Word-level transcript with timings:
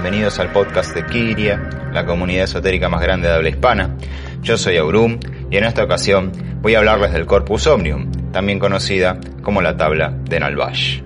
Bienvenidos 0.00 0.38
al 0.38 0.52
podcast 0.52 0.94
de 0.94 1.04
Kiria, 1.06 1.90
la 1.92 2.06
comunidad 2.06 2.44
esotérica 2.44 2.88
más 2.88 3.02
grande 3.02 3.26
de 3.26 3.34
habla 3.34 3.48
hispana. 3.48 3.96
Yo 4.42 4.56
soy 4.56 4.76
Aurum 4.76 5.18
y 5.50 5.56
en 5.56 5.64
esta 5.64 5.82
ocasión 5.82 6.30
voy 6.62 6.76
a 6.76 6.78
hablarles 6.78 7.12
del 7.12 7.26
Corpus 7.26 7.66
Omnium, 7.66 8.08
también 8.30 8.60
conocida 8.60 9.18
como 9.42 9.60
la 9.60 9.76
tabla 9.76 10.10
de 10.10 10.38
Nalvash. 10.38 11.02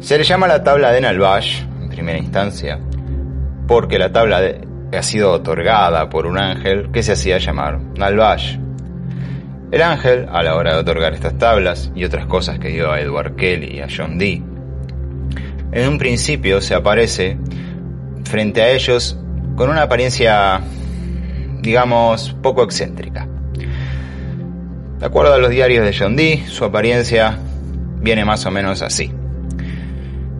Se 0.00 0.16
le 0.16 0.24
llama 0.24 0.48
la 0.48 0.64
tabla 0.64 0.90
de 0.92 1.02
Nalvash, 1.02 1.60
en 1.82 1.90
primera 1.90 2.16
instancia, 2.16 2.80
porque 3.68 3.98
la 3.98 4.10
tabla 4.10 4.40
ha 4.96 5.02
sido 5.02 5.32
otorgada 5.32 6.08
por 6.08 6.26
un 6.26 6.38
ángel 6.38 6.90
que 6.90 7.02
se 7.02 7.12
hacía 7.12 7.36
llamar 7.36 7.78
Nalvash. 7.98 8.56
El 9.70 9.82
ángel, 9.82 10.26
a 10.32 10.42
la 10.42 10.56
hora 10.56 10.72
de 10.72 10.80
otorgar 10.80 11.12
estas 11.12 11.36
tablas 11.36 11.92
y 11.94 12.06
otras 12.06 12.24
cosas 12.24 12.58
que 12.58 12.68
dio 12.68 12.90
a 12.90 12.98
Edward 12.98 13.36
Kelly 13.36 13.76
y 13.76 13.80
a 13.82 13.88
John 13.94 14.16
Dee, 14.16 14.42
en 15.76 15.88
un 15.90 15.98
principio 15.98 16.62
se 16.62 16.74
aparece 16.74 17.36
frente 18.24 18.62
a 18.62 18.70
ellos 18.70 19.18
con 19.56 19.68
una 19.68 19.82
apariencia, 19.82 20.62
digamos, 21.60 22.34
poco 22.42 22.62
excéntrica. 22.62 23.28
De 24.98 25.04
acuerdo 25.04 25.34
a 25.34 25.38
los 25.38 25.50
diarios 25.50 25.84
de 25.84 25.94
John 25.94 26.16
Dee, 26.16 26.46
su 26.46 26.64
apariencia 26.64 27.38
viene 28.00 28.24
más 28.24 28.46
o 28.46 28.50
menos 28.50 28.80
así. 28.80 29.12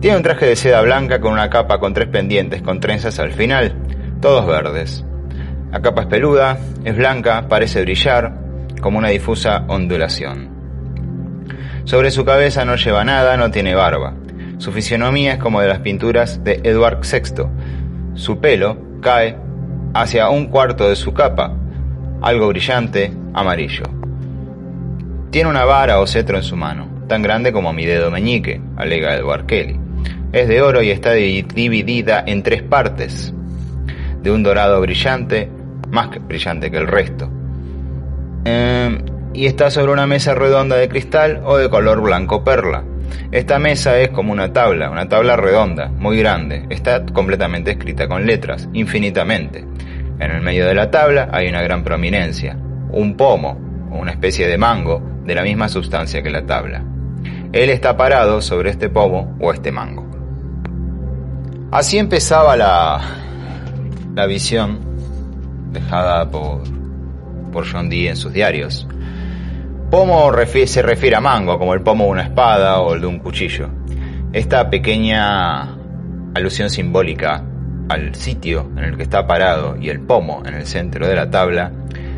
Tiene 0.01 0.17
un 0.17 0.23
traje 0.23 0.47
de 0.47 0.55
seda 0.55 0.81
blanca 0.81 1.21
con 1.21 1.33
una 1.33 1.51
capa 1.51 1.79
con 1.79 1.93
tres 1.93 2.07
pendientes 2.07 2.63
con 2.63 2.79
trenzas 2.79 3.19
al 3.19 3.31
final, 3.31 3.75
todos 4.19 4.47
verdes. 4.47 5.05
La 5.71 5.83
capa 5.83 6.01
es 6.01 6.07
peluda, 6.07 6.57
es 6.83 6.97
blanca, 6.97 7.47
parece 7.47 7.81
brillar, 7.81 8.33
como 8.81 8.97
una 8.97 9.09
difusa 9.09 9.65
ondulación. 9.67 10.49
Sobre 11.83 12.09
su 12.09 12.25
cabeza 12.25 12.65
no 12.65 12.75
lleva 12.75 13.05
nada, 13.05 13.37
no 13.37 13.51
tiene 13.51 13.75
barba. 13.75 14.15
Su 14.57 14.71
fisionomía 14.71 15.33
es 15.33 15.39
como 15.39 15.61
de 15.61 15.67
las 15.67 15.79
pinturas 15.79 16.43
de 16.43 16.61
Edward 16.63 17.01
VI. 17.01 17.43
Su 18.15 18.39
pelo 18.39 18.77
cae 19.01 19.37
hacia 19.93 20.29
un 20.29 20.47
cuarto 20.47 20.89
de 20.89 20.95
su 20.95 21.13
capa, 21.13 21.53
algo 22.21 22.47
brillante, 22.47 23.11
amarillo. 23.33 23.83
Tiene 25.29 25.49
una 25.49 25.65
vara 25.65 25.99
o 25.99 26.07
cetro 26.07 26.37
en 26.37 26.43
su 26.43 26.55
mano, 26.55 26.87
tan 27.07 27.21
grande 27.21 27.53
como 27.53 27.71
mi 27.73 27.85
dedo 27.85 28.09
meñique, 28.09 28.59
alega 28.77 29.15
Edward 29.15 29.45
Kelly. 29.45 29.79
Es 30.33 30.47
de 30.47 30.61
oro 30.61 30.81
y 30.81 30.89
está 30.89 31.11
dividida 31.11 32.23
en 32.25 32.41
tres 32.41 32.63
partes, 32.63 33.33
de 34.23 34.31
un 34.31 34.41
dorado 34.41 34.81
brillante, 34.81 35.49
más 35.89 36.09
brillante 36.27 36.71
que 36.71 36.77
el 36.77 36.87
resto. 36.87 37.29
Em, 38.45 39.03
y 39.33 39.45
está 39.45 39.69
sobre 39.69 39.91
una 39.91 40.07
mesa 40.07 40.33
redonda 40.33 40.75
de 40.75 40.89
cristal 40.89 41.41
o 41.45 41.57
de 41.57 41.69
color 41.69 42.01
blanco 42.01 42.43
perla. 42.43 42.83
Esta 43.31 43.59
mesa 43.59 43.99
es 43.99 44.09
como 44.09 44.31
una 44.31 44.53
tabla, 44.53 44.89
una 44.89 45.09
tabla 45.09 45.35
redonda, 45.35 45.89
muy 45.89 46.17
grande. 46.17 46.65
Está 46.69 47.05
completamente 47.05 47.71
escrita 47.71 48.07
con 48.07 48.25
letras, 48.25 48.69
infinitamente. 48.73 49.65
En 50.19 50.31
el 50.31 50.41
medio 50.41 50.65
de 50.65 50.73
la 50.73 50.89
tabla 50.89 51.29
hay 51.31 51.47
una 51.47 51.61
gran 51.61 51.83
prominencia, 51.83 52.57
un 52.91 53.15
pomo, 53.15 53.59
o 53.91 53.97
una 53.97 54.11
especie 54.11 54.47
de 54.47 54.57
mango, 54.57 55.01
de 55.25 55.35
la 55.35 55.43
misma 55.43 55.67
sustancia 55.69 56.23
que 56.23 56.29
la 56.29 56.45
tabla. 56.45 56.83
Él 57.51 57.69
está 57.69 57.95
parado 57.97 58.41
sobre 58.41 58.69
este 58.69 58.89
pomo 58.89 59.35
o 59.39 59.53
este 59.53 59.71
mango. 59.71 60.07
Así 61.71 61.97
empezaba 61.97 62.55
la, 62.55 63.01
la 64.15 64.25
visión 64.25 64.79
dejada 65.71 66.29
por, 66.29 66.63
por 67.51 67.69
John 67.69 67.89
Dee 67.89 68.07
en 68.07 68.15
sus 68.15 68.33
diarios. 68.33 68.87
Pomo 69.89 70.29
se 70.65 70.81
refiere 70.81 71.15
a 71.15 71.21
mango, 71.21 71.57
como 71.57 71.73
el 71.73 71.81
pomo 71.81 72.03
de 72.05 72.09
una 72.11 72.23
espada 72.23 72.81
o 72.81 72.93
el 72.93 72.99
de 72.99 73.07
un 73.07 73.19
cuchillo. 73.19 73.69
Esta 74.33 74.69
pequeña 74.69 75.77
alusión 76.35 76.69
simbólica 76.69 77.41
al 77.87 78.13
sitio 78.13 78.69
en 78.75 78.83
el 78.83 78.97
que 78.97 79.03
está 79.03 79.25
parado 79.25 79.77
y 79.79 79.89
el 79.89 80.01
pomo 80.01 80.43
en 80.45 80.55
el 80.55 80.67
centro 80.67 81.07
de 81.07 81.15
la 81.15 81.31
tabla 81.31 81.71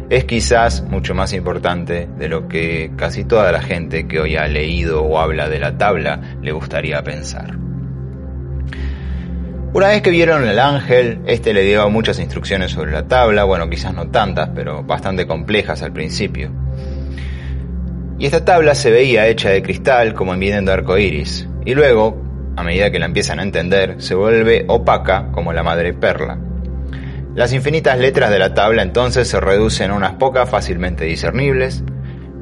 es 0.10 0.26
quizás 0.26 0.82
mucho 0.82 1.14
más 1.14 1.32
importante 1.34 2.10
de 2.18 2.28
lo 2.28 2.48
que 2.48 2.92
casi 2.96 3.24
toda 3.24 3.52
la 3.52 3.62
gente 3.62 4.08
que 4.08 4.20
hoy 4.20 4.36
ha 4.36 4.48
leído 4.48 5.04
o 5.04 5.20
habla 5.20 5.48
de 5.48 5.60
la 5.60 5.78
tabla 5.78 6.20
le 6.42 6.52
gustaría 6.52 7.04
pensar. 7.04 7.56
Una 9.72 9.90
vez 9.90 10.02
que 10.02 10.10
vieron 10.10 10.50
el 10.50 10.58
ángel, 10.58 11.20
este 11.28 11.54
le 11.54 11.62
dio 11.62 11.88
muchas 11.92 12.20
instrucciones 12.20 12.72
sobre 12.72 12.92
la 12.92 13.08
tabla, 13.08 13.44
bueno, 13.44 13.70
quizás 13.70 13.94
no 13.94 14.08
tantas, 14.10 14.50
pero 14.56 14.82
bastante 14.82 15.28
complejas 15.28 15.84
al 15.84 15.94
principio. 15.94 16.50
Y 18.20 18.26
esta 18.26 18.46
tabla 18.46 18.76
se 18.76 18.92
veía 18.92 19.28
hecha 19.28 19.50
de 19.50 19.64
cristal 19.64 20.14
como 20.14 20.34
en 20.34 20.40
viendo 20.40 20.72
arco 20.72 20.98
iris, 20.98 21.48
y 21.66 21.74
luego, 21.74 22.22
a 22.58 22.64
medida 22.64 22.92
que 22.92 23.00
la 23.00 23.06
empiezan 23.06 23.40
a 23.40 23.44
entender, 23.44 23.96
se 24.00 24.14
vuelve 24.14 24.66
opaca 24.68 25.32
como 25.32 25.54
la 25.54 25.64
madre 25.64 25.94
perla. 25.94 26.38
Las 27.34 27.54
infinitas 27.54 27.98
letras 27.98 28.30
de 28.30 28.40
la 28.40 28.54
tabla 28.54 28.84
entonces 28.84 29.28
se 29.28 29.40
reducen 29.40 29.92
a 29.92 29.96
unas 29.96 30.14
pocas 30.14 30.50
fácilmente 30.50 31.06
discernibles, 31.06 31.84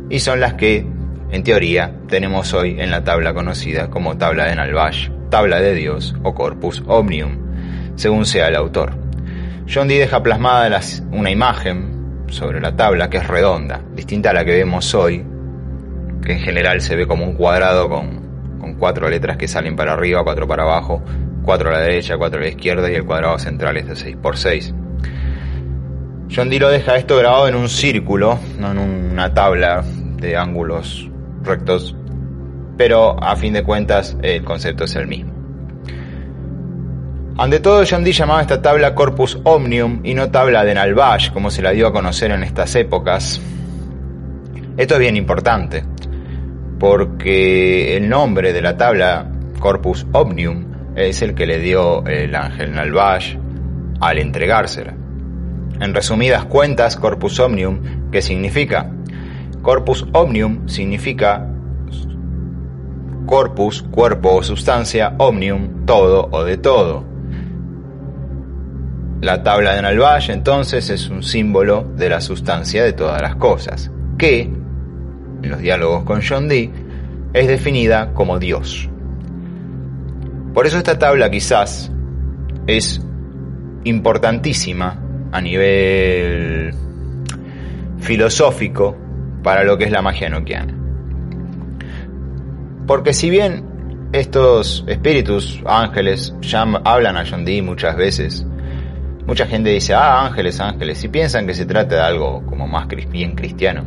y 0.10 0.20
son 0.20 0.40
las 0.40 0.56
que, 0.56 0.86
en 1.30 1.44
teoría, 1.44 1.94
tenemos 2.08 2.54
hoy 2.54 2.82
en 2.82 2.90
la 2.90 3.04
tabla 3.04 3.34
conocida 3.34 3.90
como 3.90 4.18
tabla 4.18 4.46
de 4.46 4.56
Nalvash 4.56 5.10
tabla 5.30 5.60
de 5.60 5.74
Dios 5.74 6.16
o 6.24 6.34
corpus 6.34 6.84
omnium, 6.88 7.38
según 7.96 8.26
sea 8.26 8.48
el 8.48 8.56
autor. 8.56 8.98
John 9.72 9.88
Dee 9.88 10.00
deja 10.00 10.24
plasmada 10.24 10.80
una 11.12 11.30
imagen 11.30 12.26
sobre 12.30 12.62
la 12.62 12.76
tabla 12.76 13.10
que 13.10 13.18
es 13.18 13.28
redonda, 13.28 13.82
distinta 13.94 14.30
a 14.30 14.34
la 14.34 14.46
que 14.46 14.52
vemos 14.52 14.94
hoy, 14.96 15.26
que 16.24 16.34
en 16.34 16.40
general 16.40 16.82
se 16.82 16.96
ve 16.96 17.08
como 17.08 17.26
un 17.26 17.34
cuadrado 17.34 17.90
con, 17.90 18.26
cuatro 18.80 19.10
letras 19.10 19.38
que 19.38 19.48
salen 19.48 19.76
para 19.76 19.94
arriba, 19.94 20.24
cuatro 20.24 20.48
para 20.48 20.64
abajo, 20.64 21.02
cuatro 21.44 21.70
a 21.70 21.74
la 21.74 21.80
derecha, 21.80 22.18
cuatro 22.18 22.40
a 22.40 22.44
la 22.44 22.50
izquierda 22.50 22.92
y 22.92 22.96
el 22.96 23.06
cuadrado 23.06 23.40
central 23.40 23.78
es 23.78 23.88
de 23.88 23.96
6 23.96 24.18
por 24.22 24.38
6. 24.38 24.74
John 26.30 26.50
Dee 26.50 26.60
lo 26.60 26.70
deja 26.70 26.98
esto 26.98 27.18
grabado 27.18 27.48
en 27.48 27.56
un 27.56 27.70
círculo, 27.70 28.38
no 28.60 28.72
en 28.72 28.78
una 28.78 29.34
tabla 29.34 29.84
de 30.18 30.36
ángulos 30.36 31.10
rectos 31.44 31.96
pero 32.78 33.22
a 33.22 33.36
fin 33.36 33.54
de 33.54 33.64
cuentas 33.64 34.16
el 34.22 34.44
concepto 34.44 34.86
es 34.86 34.96
el 34.96 35.08
mismo. 35.08 35.34
Ante 37.40 37.60
todo, 37.60 37.84
John 37.88 38.04
Dee 38.04 38.14
llamaba 38.14 38.42
esta 38.42 38.62
tabla 38.62 38.96
Corpus 38.96 39.40
Omnium 39.44 40.02
y 40.04 40.14
no 40.14 40.32
tabla 40.32 40.64
de 40.64 40.74
Nalvash, 40.74 41.32
como 41.32 41.52
se 41.52 41.62
la 41.62 41.72
dio 41.72 41.88
a 41.88 41.92
conocer 41.92 42.32
en 42.32 42.44
estas 42.44 42.74
épocas. 42.76 43.42
Esto 44.76 44.94
es 44.96 45.00
bien 45.00 45.18
importante, 45.18 45.84
porque 46.80 47.98
el 47.98 48.10
nombre 48.10 48.54
de 48.54 48.62
la 48.62 48.78
tabla 48.78 49.32
Corpus 49.60 50.06
Omnium 50.12 50.66
es 50.96 51.22
el 51.22 51.36
que 51.36 51.46
le 51.46 51.60
dio 51.60 52.06
el 52.06 52.36
ángel 52.36 52.74
Nalvash 52.74 53.36
al 54.00 54.20
entregársela. 54.20 54.94
En 55.80 55.94
resumidas 55.94 56.46
cuentas, 56.46 56.98
Corpus 56.98 57.40
Omnium, 57.40 58.10
¿qué 58.12 58.22
significa? 58.22 58.92
Corpus 59.62 60.08
Omnium 60.14 60.68
significa 60.68 61.48
corpus, 63.28 63.84
cuerpo 63.84 64.36
o 64.36 64.42
sustancia, 64.42 65.14
omnium, 65.20 65.86
todo 65.86 66.30
o 66.32 66.44
de 66.44 66.58
todo. 66.58 67.04
La 69.22 69.44
tabla 69.44 69.76
de 69.76 69.82
Nalvash 69.84 70.32
entonces 70.32 70.90
es 70.90 71.10
un 71.10 71.22
símbolo 71.22 71.84
de 71.96 72.10
la 72.10 72.22
sustancia 72.22 72.84
de 72.84 72.94
todas 72.94 73.22
las 73.22 73.36
cosas, 73.36 73.92
que, 74.18 74.52
en 75.42 75.50
los 75.50 75.60
diálogos 75.60 76.04
con 76.04 76.22
John 76.28 76.48
Dee, 76.48 76.72
es 77.34 77.48
definida 77.48 78.14
como 78.14 78.40
Dios. 78.40 78.90
Por 80.54 80.66
eso 80.66 80.78
esta 80.78 80.98
tabla 80.98 81.30
quizás 81.30 81.92
es 82.66 83.02
importantísima 83.84 85.00
a 85.32 85.42
nivel 85.42 86.74
filosófico 88.00 88.98
para 89.44 89.64
lo 89.64 89.78
que 89.78 89.86
es 89.86 89.92
la 89.92 90.02
magia 90.02 90.28
enoquiana. 90.28 90.74
Porque 92.88 93.14
si 93.14 93.30
bien 93.30 93.66
estos 94.14 94.84
espíritus, 94.88 95.62
ángeles, 95.66 96.34
ya 96.42 96.62
hablan 96.62 97.18
a 97.18 97.26
John 97.30 97.46
Dee 97.46 97.62
muchas 97.62 97.96
veces, 97.98 98.48
Mucha 99.28 99.46
gente 99.46 99.70
dice, 99.72 99.94
ah, 99.94 100.26
ángeles, 100.26 100.62
ángeles, 100.62 101.04
y 101.04 101.10
piensan 101.10 101.46
que 101.46 101.54
se 101.54 101.66
trata 101.66 101.96
de 101.96 102.02
algo 102.02 102.46
como 102.46 102.66
más 102.66 102.88
bien 102.88 103.36
cristiano. 103.36 103.84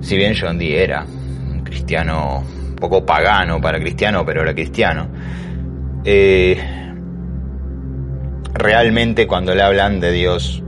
Si 0.00 0.16
bien 0.16 0.34
John 0.38 0.58
Dee 0.58 0.82
era 0.82 1.04
un 1.04 1.62
cristiano 1.62 2.44
un 2.70 2.76
poco 2.76 3.04
pagano 3.04 3.60
para 3.60 3.78
cristiano, 3.78 4.24
pero 4.24 4.42
era 4.42 4.54
cristiano, 4.54 5.08
eh, 6.04 6.58
realmente 8.54 9.26
cuando 9.26 9.54
le 9.54 9.62
hablan 9.62 10.00
de 10.00 10.12
Dios 10.12 10.62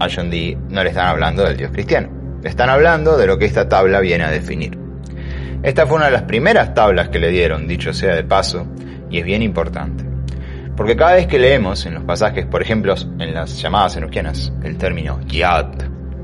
a 0.00 0.08
John 0.14 0.30
Dee, 0.30 0.56
no 0.68 0.82
le 0.82 0.90
están 0.90 1.08
hablando 1.08 1.44
del 1.44 1.56
Dios 1.56 1.70
cristiano. 1.72 2.08
Le 2.42 2.48
están 2.48 2.70
hablando 2.70 3.16
de 3.16 3.26
lo 3.26 3.38
que 3.38 3.46
esta 3.46 3.68
tabla 3.68 4.00
viene 4.00 4.24
a 4.24 4.30
definir. 4.30 4.78
Esta 5.62 5.86
fue 5.86 5.96
una 5.96 6.06
de 6.06 6.12
las 6.12 6.22
primeras 6.22 6.72
tablas 6.72 7.08
que 7.08 7.18
le 7.18 7.30
dieron, 7.30 7.66
dicho 7.66 7.92
sea 7.92 8.14
de 8.14 8.22
paso, 8.22 8.66
y 9.10 9.18
es 9.18 9.24
bien 9.24 9.42
importante. 9.42 10.04
Porque 10.76 10.94
cada 10.94 11.14
vez 11.14 11.26
que 11.26 11.40
leemos 11.40 11.84
en 11.86 11.94
los 11.94 12.04
pasajes, 12.04 12.46
por 12.46 12.62
ejemplo, 12.62 12.94
en 13.18 13.34
las 13.34 13.60
llamadas 13.60 13.96
enoquianas, 13.96 14.52
el 14.62 14.78
término 14.78 15.20
Yad, 15.26 15.72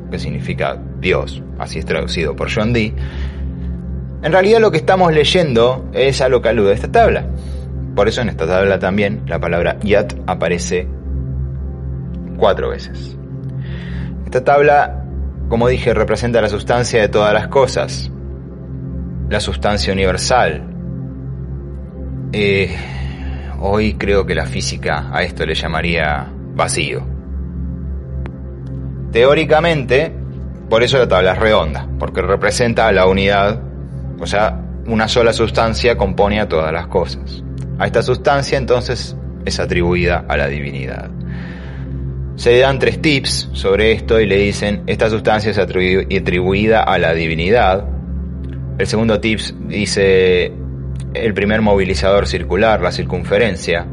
que 0.09 0.19
significa 0.21 0.79
Dios, 1.05 1.43
así 1.59 1.79
es 1.79 1.85
traducido 1.85 2.35
por 2.35 2.53
John 2.53 2.73
Dee, 2.73 2.95
en 4.25 4.33
realidad 4.33 4.59
lo 4.59 4.71
que 4.71 4.79
estamos 4.79 5.13
leyendo 5.13 5.91
es 5.93 6.23
a 6.23 6.31
lo 6.31 6.41
que 6.41 6.49
alude 6.49 6.73
esta 6.73 6.91
tabla. 6.91 7.27
Por 7.95 8.09
eso 8.09 8.23
en 8.23 8.31
esta 8.31 8.47
tabla 8.47 8.79
también 8.79 9.21
la 9.27 9.39
palabra 9.39 9.77
Yad 9.83 10.07
aparece 10.27 10.89
cuatro 12.39 12.71
veces. 12.71 13.19
Esta 14.25 14.43
tabla, 14.43 15.05
como 15.51 15.69
dije, 15.69 15.93
representa 15.93 16.41
la 16.41 16.49
sustancia 16.49 17.03
de 17.03 17.11
todas 17.11 17.35
las 17.35 17.49
cosas, 17.49 18.11
la 19.29 19.41
sustancia 19.41 19.93
universal. 19.93 20.63
Eh, 22.33 22.75
hoy 23.61 23.93
creo 23.93 24.25
que 24.25 24.35
la 24.35 24.47
física 24.47 25.11
a 25.13 25.23
esto 25.23 25.45
le 25.45 25.55
llamaría 25.55 26.33
vacío. 26.55 27.07
Teóricamente, 29.13 30.24
por 30.69 30.83
eso 30.83 30.99
la 30.99 31.09
tabla 31.09 31.33
es 31.33 31.39
redonda, 31.39 31.89
porque 31.99 32.23
representa 32.23 32.91
la 32.93 33.07
unidad, 33.07 33.61
o 34.21 34.27
sea, 34.27 34.61
una 34.87 35.09
sola 35.09 35.33
sustancia 35.33 35.97
compone 35.97 36.41
a 36.41 36.49
todas 36.49 36.73
las 36.73 36.87
cosas. 36.87 37.43
A 37.79 37.87
esta 37.87 38.03
sustancia 38.03 38.59
entonces 38.59 39.17
es 39.45 39.61
atribuida 39.61 40.25
a 40.29 40.37
la 40.37 40.47
divinidad. 40.49 41.11
Se 42.37 42.59
dan 42.59 42.79
tres 42.79 43.01
tips 43.01 43.51
sobre 43.53 43.93
esto 43.93 44.21
y 44.21 44.27
le 44.27 44.39
dicen, 44.39 44.83
esta 44.87 45.09
sustancia 45.09 45.51
es 45.51 45.59
atribuida 45.59 46.83
a 46.83 46.99
la 46.99 47.15
divinidad, 47.15 47.87
el 48.77 48.89
segundo 48.89 49.21
tips 49.21 49.55
dice 49.69 50.53
el 51.15 51.33
primer 51.33 51.63
movilizador 51.63 52.27
circular, 52.27 52.81
la 52.81 52.91
circunferencia. 52.91 53.87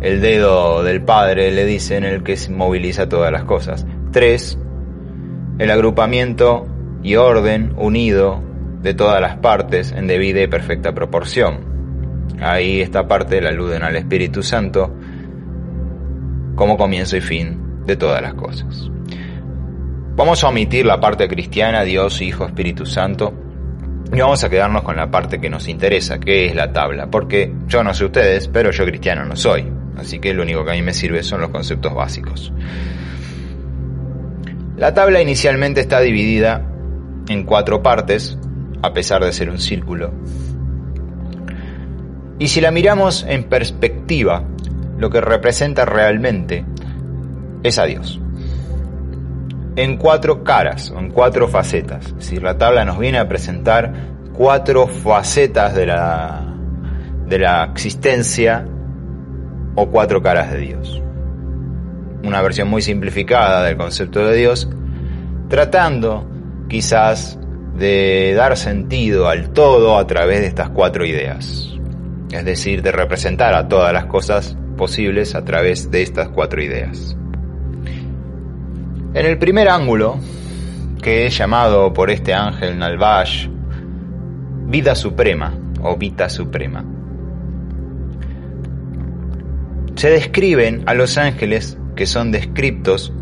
El 0.00 0.20
dedo 0.20 0.84
del 0.84 1.02
padre 1.02 1.50
le 1.50 1.66
dice 1.66 1.96
en 1.96 2.04
el 2.04 2.22
que 2.22 2.36
moviliza 2.48 3.08
todas 3.08 3.32
las 3.32 3.42
cosas. 3.42 3.84
Tres, 4.18 4.58
el 5.60 5.70
agrupamiento 5.70 6.66
y 7.04 7.14
orden 7.14 7.72
unido 7.76 8.42
de 8.82 8.92
todas 8.92 9.20
las 9.20 9.36
partes 9.36 9.92
en 9.92 10.08
debida 10.08 10.42
y 10.42 10.48
perfecta 10.48 10.92
proporción. 10.92 12.34
Ahí 12.40 12.80
esta 12.80 13.06
parte 13.06 13.40
la 13.40 13.50
aluden 13.50 13.84
al 13.84 13.94
Espíritu 13.94 14.42
Santo 14.42 14.92
como 16.56 16.76
comienzo 16.76 17.16
y 17.16 17.20
fin 17.20 17.84
de 17.86 17.94
todas 17.94 18.20
las 18.20 18.34
cosas. 18.34 18.90
Vamos 20.16 20.42
a 20.42 20.48
omitir 20.48 20.84
la 20.84 20.98
parte 20.98 21.28
cristiana, 21.28 21.84
Dios, 21.84 22.20
Hijo, 22.20 22.44
Espíritu 22.44 22.86
Santo, 22.86 23.32
y 24.12 24.18
vamos 24.18 24.42
a 24.42 24.50
quedarnos 24.50 24.82
con 24.82 24.96
la 24.96 25.12
parte 25.12 25.40
que 25.40 25.48
nos 25.48 25.68
interesa, 25.68 26.18
que 26.18 26.46
es 26.46 26.56
la 26.56 26.72
tabla, 26.72 27.06
porque 27.06 27.54
yo 27.68 27.84
no 27.84 27.94
sé 27.94 28.06
ustedes, 28.06 28.48
pero 28.48 28.72
yo 28.72 28.84
cristiano 28.84 29.24
no 29.24 29.36
soy, 29.36 29.72
así 29.96 30.18
que 30.18 30.34
lo 30.34 30.42
único 30.42 30.64
que 30.64 30.72
a 30.72 30.74
mí 30.74 30.82
me 30.82 30.92
sirve 30.92 31.22
son 31.22 31.40
los 31.40 31.50
conceptos 31.50 31.94
básicos. 31.94 32.52
La 34.78 34.94
tabla 34.94 35.20
inicialmente 35.20 35.80
está 35.80 36.00
dividida 36.00 36.64
en 37.28 37.44
cuatro 37.44 37.82
partes, 37.82 38.38
a 38.82 38.92
pesar 38.92 39.24
de 39.24 39.32
ser 39.32 39.50
un 39.50 39.58
círculo. 39.58 40.12
Y 42.38 42.48
si 42.48 42.60
la 42.60 42.70
miramos 42.70 43.26
en 43.28 43.44
perspectiva, 43.44 44.44
lo 44.96 45.10
que 45.10 45.20
representa 45.20 45.84
realmente 45.84 46.64
es 47.62 47.78
a 47.78 47.84
Dios 47.84 48.20
en 49.78 49.96
cuatro 49.96 50.42
caras 50.42 50.92
en 50.98 51.10
cuatro 51.10 51.46
facetas. 51.46 52.06
Es 52.06 52.14
decir, 52.16 52.42
la 52.42 52.58
tabla 52.58 52.84
nos 52.84 52.98
viene 52.98 53.18
a 53.18 53.28
presentar 53.28 53.92
cuatro 54.32 54.88
facetas 54.88 55.72
de 55.72 55.86
la, 55.86 56.52
de 57.26 57.38
la 57.38 57.64
existencia 57.64 58.66
o 59.76 59.88
cuatro 59.88 60.20
caras 60.20 60.50
de 60.50 60.58
Dios. 60.58 61.02
Una 62.24 62.42
versión 62.42 62.68
muy 62.68 62.82
simplificada 62.82 63.62
del 63.64 63.76
concepto 63.76 64.26
de 64.26 64.36
Dios, 64.36 64.68
tratando 65.48 66.28
quizás 66.68 67.38
de 67.76 68.34
dar 68.36 68.56
sentido 68.56 69.28
al 69.28 69.50
todo 69.50 69.98
a 69.98 70.06
través 70.06 70.40
de 70.40 70.46
estas 70.46 70.70
cuatro 70.70 71.06
ideas. 71.06 71.74
Es 72.30 72.44
decir, 72.44 72.82
de 72.82 72.92
representar 72.92 73.54
a 73.54 73.68
todas 73.68 73.92
las 73.92 74.06
cosas 74.06 74.56
posibles 74.76 75.34
a 75.34 75.44
través 75.44 75.90
de 75.90 76.02
estas 76.02 76.28
cuatro 76.28 76.62
ideas. 76.62 77.16
En 79.14 79.26
el 79.26 79.38
primer 79.38 79.68
ángulo, 79.68 80.18
que 81.02 81.26
es 81.26 81.36
llamado 81.36 81.92
por 81.92 82.10
este 82.10 82.34
ángel 82.34 82.78
Nalvash 82.78 83.48
vida 84.66 84.94
suprema 84.94 85.54
o 85.82 85.96
vita 85.96 86.28
suprema, 86.28 86.84
se 89.94 90.10
describen 90.10 90.82
a 90.86 90.94
los 90.94 91.16
ángeles 91.16 91.78
que 91.98 92.06
son 92.06 92.30
descriptos, 92.30 93.12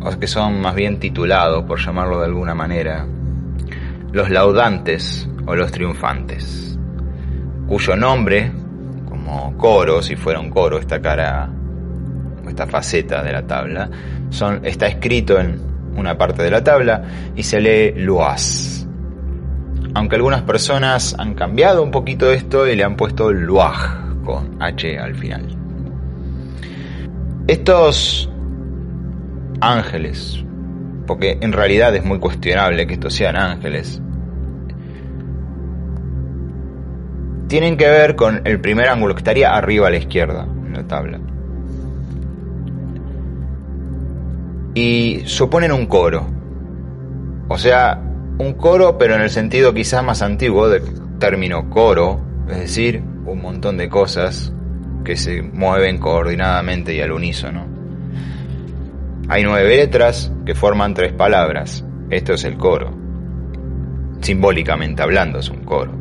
o 0.00 0.18
que 0.18 0.26
son 0.26 0.60
más 0.60 0.74
bien 0.74 0.98
titulados, 0.98 1.62
por 1.62 1.78
llamarlo 1.78 2.18
de 2.18 2.24
alguna 2.24 2.56
manera, 2.56 3.06
los 4.10 4.30
laudantes 4.30 5.28
o 5.46 5.54
los 5.54 5.70
triunfantes, 5.70 6.76
cuyo 7.68 7.94
nombre, 7.94 8.50
como 9.08 9.56
coro, 9.56 10.02
si 10.02 10.16
fuera 10.16 10.40
un 10.40 10.50
coro 10.50 10.76
esta 10.76 11.00
cara, 11.00 11.48
esta 12.48 12.66
faceta 12.66 13.22
de 13.22 13.32
la 13.32 13.46
tabla, 13.46 13.88
está 14.64 14.88
escrito 14.88 15.38
en 15.38 15.60
una 15.94 16.18
parte 16.18 16.42
de 16.42 16.50
la 16.50 16.64
tabla 16.64 17.04
y 17.36 17.44
se 17.44 17.60
lee 17.60 17.92
Luaz. 17.94 18.88
Aunque 19.94 20.16
algunas 20.16 20.42
personas 20.42 21.14
han 21.16 21.34
cambiado 21.34 21.80
un 21.84 21.92
poquito 21.92 22.32
esto 22.32 22.66
y 22.66 22.74
le 22.74 22.82
han 22.82 22.96
puesto 22.96 23.32
Luaj 23.32 24.24
con 24.24 24.60
H 24.60 24.98
al 24.98 25.14
final. 25.14 25.61
Estos 27.46 28.30
ángeles, 29.60 30.44
porque 31.06 31.38
en 31.40 31.52
realidad 31.52 31.94
es 31.94 32.04
muy 32.04 32.18
cuestionable 32.18 32.86
que 32.86 32.94
estos 32.94 33.14
sean 33.14 33.36
ángeles, 33.36 34.00
tienen 37.48 37.76
que 37.76 37.88
ver 37.88 38.16
con 38.16 38.40
el 38.44 38.60
primer 38.60 38.88
ángulo 38.88 39.14
que 39.14 39.20
estaría 39.20 39.54
arriba 39.54 39.88
a 39.88 39.90
la 39.90 39.98
izquierda 39.98 40.44
en 40.44 40.72
la 40.72 40.86
tabla. 40.86 41.20
y 44.74 45.22
suponen 45.26 45.72
un 45.72 45.86
coro. 45.86 46.26
O 47.48 47.58
sea, 47.58 48.00
un 48.38 48.54
coro, 48.54 48.96
pero 48.98 49.14
en 49.14 49.22
el 49.22 49.30
sentido 49.30 49.74
quizás 49.74 50.02
más 50.02 50.22
antiguo 50.22 50.68
del 50.68 50.82
término 51.18 51.68
coro, 51.68 52.20
es 52.48 52.58
decir, 52.58 53.02
un 53.26 53.42
montón 53.42 53.76
de 53.76 53.88
cosas 53.88 54.52
que 55.04 55.16
se 55.16 55.42
mueven 55.42 55.98
coordinadamente 55.98 56.94
y 56.94 57.00
al 57.00 57.12
unísono. 57.12 57.66
Hay 59.28 59.44
nueve 59.44 59.76
letras 59.76 60.32
que 60.44 60.54
forman 60.54 60.94
tres 60.94 61.12
palabras. 61.12 61.84
Esto 62.10 62.34
es 62.34 62.44
el 62.44 62.56
coro. 62.56 62.94
Simbólicamente 64.20 65.02
hablando 65.02 65.38
es 65.38 65.48
un 65.48 65.64
coro. 65.64 65.92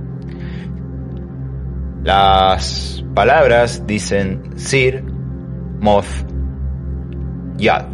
Las 2.03 3.03
palabras 3.13 3.85
dicen 3.85 4.41
Sir, 4.55 5.03
Moth, 5.79 6.25
Yad. 7.57 7.85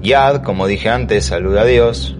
Yad, 0.00 0.42
como 0.42 0.66
dije 0.66 0.88
antes, 0.88 1.24
saluda 1.26 1.62
a 1.62 1.64
Dios 1.64 2.16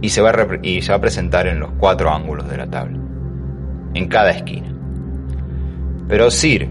y 0.00 0.08
se, 0.08 0.20
va 0.20 0.30
a 0.30 0.58
y 0.62 0.82
se 0.82 0.90
va 0.90 0.98
a 0.98 1.00
presentar 1.00 1.46
en 1.46 1.60
los 1.60 1.70
cuatro 1.72 2.10
ángulos 2.10 2.48
de 2.48 2.56
la 2.56 2.66
tabla, 2.66 2.98
en 3.94 4.08
cada 4.08 4.30
esquina. 4.30 4.71
Pero 6.08 6.30
Sir 6.30 6.68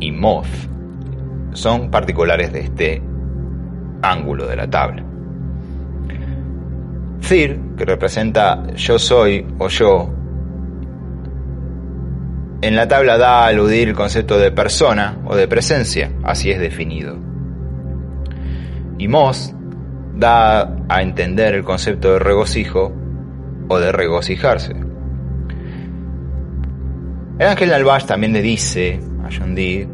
y 0.00 0.12
Moth 0.12 0.46
son 1.52 1.90
particulares 1.90 2.52
de 2.52 2.60
este 2.60 3.02
ángulo 4.02 4.46
de 4.46 4.56
la 4.56 4.68
tabla. 4.68 5.04
Sir, 7.20 7.58
que 7.76 7.84
representa 7.84 8.66
yo 8.74 8.98
soy 8.98 9.46
o 9.58 9.68
yo, 9.68 10.10
en 12.60 12.74
la 12.74 12.88
tabla 12.88 13.18
da 13.18 13.44
a 13.44 13.46
aludir 13.48 13.88
el 13.88 13.94
concepto 13.94 14.38
de 14.38 14.50
persona 14.50 15.18
o 15.26 15.36
de 15.36 15.46
presencia, 15.46 16.10
así 16.24 16.50
es 16.50 16.58
definido 16.58 17.28
y 18.98 19.06
Moss 19.06 19.54
da 20.16 20.76
a 20.88 21.02
entender 21.02 21.54
el 21.54 21.64
concepto 21.64 22.12
de 22.12 22.18
regocijo 22.18 22.92
o 23.68 23.78
de 23.78 23.92
regocijarse. 23.92 24.74
El 27.38 27.46
ángel 27.46 27.72
Albash 27.72 28.04
también 28.04 28.32
le 28.32 28.42
dice 28.42 28.98
a 29.22 29.46
Dee, 29.46 29.88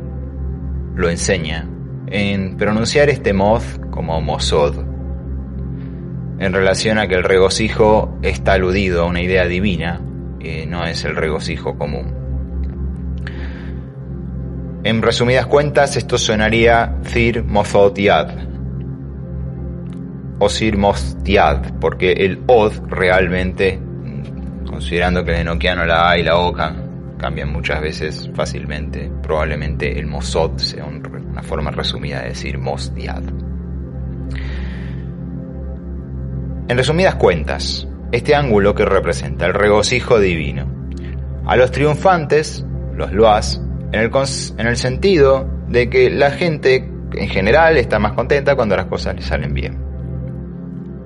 lo 0.95 1.11
enseña 1.11 1.69
en 2.07 2.57
pronunciar 2.57 3.11
este 3.11 3.35
mod 3.35 3.63
como 3.91 4.19
mozod, 4.23 4.77
en 6.39 6.53
relación 6.55 6.99
a 6.99 7.07
que 7.07 7.17
el 7.17 7.23
regocijo 7.23 8.19
está 8.23 8.55
aludido 8.55 9.03
a 9.03 9.07
una 9.07 9.21
idea 9.21 9.45
divina, 9.45 10.01
y 10.41 10.65
no 10.67 10.87
es 10.87 11.05
el 11.05 11.17
regocijo 11.17 11.77
común. 11.77 12.15
En 14.83 15.03
resumidas 15.03 15.47
cuentas, 15.47 15.99
esto 15.99 16.17
sonaría 16.17 16.97
Zir 17.05 17.43
Mozod 17.43 17.99
Yad, 17.99 18.31
o 20.39 20.49
Sir 20.49 20.79
Mostiad, 20.79 21.75
porque 21.79 22.13
el 22.13 22.43
Od 22.47 22.73
realmente, 22.89 23.79
considerando 24.67 25.25
que 25.25 25.33
el 25.33 25.41
enoquiano 25.43 25.85
la 25.85 26.11
A 26.11 26.19
y 26.19 26.23
la 26.23 26.39
O 26.39 26.53
cambian 27.25 27.51
muchas 27.51 27.81
veces 27.81 28.31
fácilmente, 28.35 29.11
probablemente 29.23 29.99
el 29.99 30.07
Mosod 30.07 30.59
sea 30.59 30.85
una 30.85 31.43
forma 31.43 31.71
resumida 31.71 32.21
de 32.21 32.29
decir 32.29 32.59
Mostiad. 32.59 33.23
En 36.69 36.77
resumidas 36.77 37.15
cuentas, 37.15 37.89
este 38.13 38.35
ángulo 38.35 38.75
que 38.75 38.85
representa 38.85 39.47
el 39.47 39.55
regocijo 39.55 40.21
divino, 40.21 40.67
a 41.47 41.57
los 41.57 41.71
triunfantes, 41.71 42.67
los 42.95 43.11
loas, 43.11 43.59
en 43.93 44.01
el, 44.01 44.11
en 44.59 44.67
el 44.67 44.77
sentido 44.77 45.49
de 45.67 45.89
que 45.89 46.11
la 46.11 46.31
gente 46.31 46.87
en 47.15 47.29
general 47.31 47.79
está 47.79 47.99
más 47.99 48.13
contenta 48.13 48.55
cuando 48.55 48.77
las 48.77 48.85
cosas 48.85 49.15
le 49.17 49.23
salen 49.23 49.55
bien. 49.55 49.83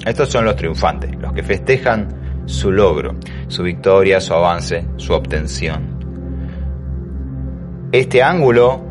Estos 0.04 0.30
son 0.30 0.44
los 0.44 0.56
triunfantes, 0.56 1.14
los 1.14 1.32
que 1.32 1.44
festejan 1.44 2.42
su 2.46 2.72
logro, 2.72 3.14
su 3.46 3.62
victoria, 3.62 4.20
su 4.20 4.34
avance, 4.34 4.84
su 4.96 5.12
obtención. 5.12 5.97
Este 7.90 8.22
ángulo, 8.22 8.82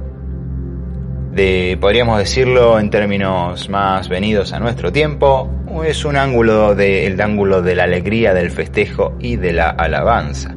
de, 1.32 1.78
podríamos 1.80 2.18
decirlo 2.18 2.80
en 2.80 2.90
términos 2.90 3.70
más 3.70 4.10
venidos 4.10 4.54
a 4.54 4.60
nuestro 4.60 4.92
tiempo, 4.92 5.52
es 5.86 6.04
un 6.04 6.16
ángulo 6.16 6.74
de, 6.74 7.06
el 7.06 7.22
ángulo 7.22 7.62
de 7.62 7.76
la 7.76 7.84
alegría, 7.84 8.34
del 8.34 8.50
festejo 8.50 9.16
y 9.20 9.36
de 9.36 9.54
la 9.54 9.70
alabanza. 9.70 10.56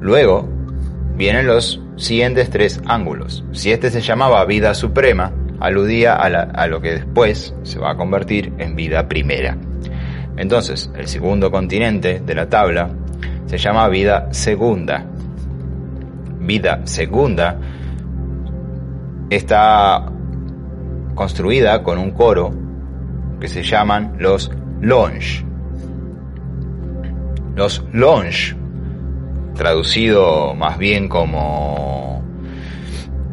Luego 0.00 0.48
vienen 1.16 1.46
los 1.46 1.82
siguientes 1.96 2.48
tres 2.48 2.80
ángulos. 2.86 3.44
Si 3.52 3.70
este 3.70 3.90
se 3.90 4.00
llamaba 4.00 4.42
vida 4.46 4.72
suprema, 4.72 5.32
aludía 5.60 6.14
a, 6.14 6.66
lo 6.66 6.80
que 6.80 6.92
después 6.92 7.54
se 7.62 7.78
va 7.78 7.90
a 7.90 7.96
convertir 7.98 8.54
en 8.56 8.74
vida 8.74 9.06
primera. 9.06 9.58
Entonces, 10.38 10.90
el 10.96 11.08
segundo 11.08 11.50
continente 11.50 12.20
de 12.20 12.34
la 12.34 12.48
tabla 12.48 12.88
se 13.44 13.58
llama 13.58 13.86
vida 13.88 14.32
segunda. 14.32 15.10
Vida 16.46 16.82
segunda 16.84 17.58
está 19.30 20.04
construida 21.14 21.82
con 21.82 21.98
un 21.98 22.10
coro 22.10 22.52
que 23.40 23.48
se 23.48 23.62
llaman 23.62 24.16
los 24.18 24.50
longe. 24.80 25.44
Los 27.54 27.84
longe, 27.92 28.56
traducido 29.54 30.54
más 30.54 30.76
bien 30.76 31.08
como 31.08 32.22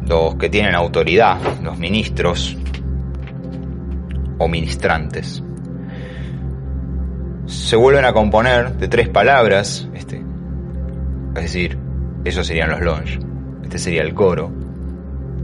los 0.06 0.36
que 0.36 0.48
tienen 0.48 0.74
autoridad, 0.74 1.38
los 1.62 1.78
ministros 1.78 2.56
o 4.38 4.48
ministrantes. 4.48 5.42
Se 7.46 7.76
vuelven 7.76 8.04
a 8.06 8.12
componer 8.12 8.78
de 8.78 8.88
tres 8.88 9.08
palabras, 9.08 9.88
este, 9.94 10.24
es 11.34 11.42
decir, 11.42 11.78
esos 12.24 12.46
serían 12.46 12.70
los 12.70 12.80
longe, 12.80 13.18
este 13.62 13.78
sería 13.78 14.02
el 14.02 14.14
coro, 14.14 14.50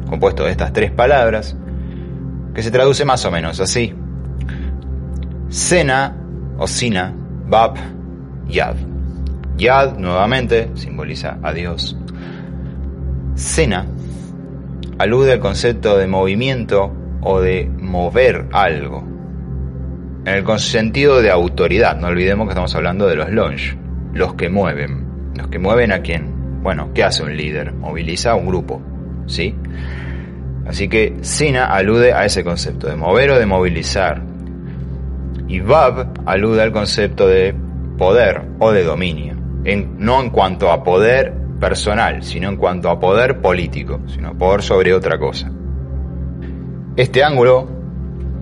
compuesto 0.09 0.45
de 0.45 0.51
estas 0.51 0.73
tres 0.73 0.91
palabras, 0.91 1.57
que 2.55 2.63
se 2.63 2.71
traduce 2.71 3.05
más 3.05 3.25
o 3.25 3.31
menos 3.31 3.61
así. 3.61 3.95
Sena 5.49 6.17
o 6.59 6.67
Sina, 6.67 7.15
Bab, 7.47 7.77
Yad. 8.49 8.77
Yad 9.57 9.97
nuevamente 9.97 10.71
simboliza 10.75 11.39
a 11.43 11.53
Dios. 11.53 11.97
Sena 13.35 13.87
alude 14.99 15.33
al 15.33 15.41
concepto 15.41 15.97
de 15.97 16.07
movimiento 16.07 16.93
o 17.23 17.41
de 17.41 17.71
mover 17.79 18.47
algo. 18.53 19.05
En 20.25 20.35
el 20.35 20.59
sentido 20.59 21.23
de 21.23 21.31
autoridad, 21.31 21.97
no 21.99 22.09
olvidemos 22.09 22.47
que 22.47 22.51
estamos 22.51 22.75
hablando 22.75 23.07
de 23.07 23.17
los 23.17 23.31
longe, 23.31 23.79
los 24.13 24.35
que 24.35 24.49
mueven. 24.49 25.33
Los 25.37 25.49
que 25.49 25.59
mueven 25.59 25.93
a 25.93 26.01
quién? 26.01 26.38
Bueno, 26.63 26.91
¿qué 26.93 27.05
hace 27.05 27.23
un 27.23 27.37
líder? 27.37 27.73
Moviliza 27.73 28.33
a 28.33 28.35
un 28.35 28.47
grupo, 28.47 28.83
¿sí? 29.27 29.55
Así 30.67 30.89
que 30.89 31.17
Sina 31.23 31.67
alude 31.67 32.13
a 32.13 32.25
ese 32.25 32.45
concepto 32.45 32.89
de 32.89 32.97
mover 32.97 33.31
o 33.31 33.39
de 33.39 33.47
movilizar. 33.47 34.23
Y 35.47 35.61
Bab 35.61 36.13
alude 36.27 36.63
al 36.63 36.73
concepto 36.73 37.27
de 37.27 37.55
poder 37.97 38.43
o 38.59 38.71
de 38.73 38.85
dominio. 38.85 39.35
No 39.99 40.21
en 40.21 40.31
cuanto 40.31 40.71
a 40.71 40.83
poder 40.83 41.33
personal, 41.59 42.23
sino 42.23 42.49
en 42.49 42.57
cuanto 42.57 42.91
a 42.91 42.99
poder 43.01 43.41
político, 43.41 44.01
sino 44.07 44.37
poder 44.37 44.63
sobre 44.63 44.93
otra 44.93 45.19
cosa. 45.19 45.51
Este 46.97 47.23
ángulo, 47.23 47.69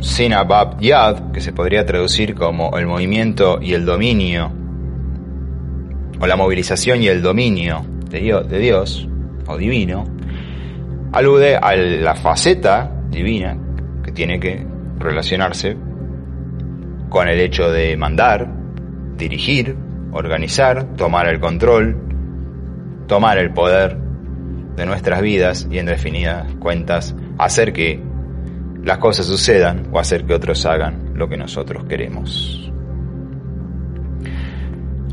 Sinabab 0.00 0.80
Yad, 0.80 1.30
que 1.30 1.40
se 1.40 1.52
podría 1.52 1.85
traducir 1.87 2.35
como 2.35 2.76
el 2.76 2.87
movimiento 2.87 3.58
y 3.61 3.75
el 3.75 3.85
dominio, 3.85 4.50
o 6.18 6.26
la 6.26 6.37
movilización 6.37 7.02
y 7.02 7.08
el 7.08 7.23
dominio 7.23 7.95
de 8.10 8.20
Dios, 8.20 8.48
de 8.48 8.58
Dios 8.58 9.08
o 9.46 9.56
divino, 9.56 10.04
alude 11.12 11.56
a 11.56 11.75
la 11.76 12.14
faceta 12.14 12.90
divina 13.10 13.56
que 14.02 14.12
tiene 14.12 14.38
que 14.40 14.66
relacionarse 14.98 15.76
con 17.08 17.28
el 17.28 17.40
hecho 17.40 17.70
de 17.70 17.96
mandar, 17.96 18.48
dirigir, 19.16 19.76
organizar, 20.12 20.94
tomar 20.96 21.28
el 21.28 21.40
control, 21.40 21.96
tomar 23.06 23.38
el 23.38 23.52
poder 23.52 23.96
de 24.76 24.86
nuestras 24.86 25.22
vidas 25.22 25.66
y 25.70 25.78
en 25.78 25.86
definidas 25.86 26.52
cuentas 26.56 27.14
hacer 27.38 27.72
que 27.72 28.00
las 28.84 28.98
cosas 28.98 29.26
sucedan 29.26 29.88
o 29.92 29.98
hacer 29.98 30.25
que 30.25 30.34
otros 30.34 30.64
hagan 30.66 31.12
lo 31.14 31.28
que 31.28 31.36
nosotros 31.36 31.84
queremos. 31.84 32.65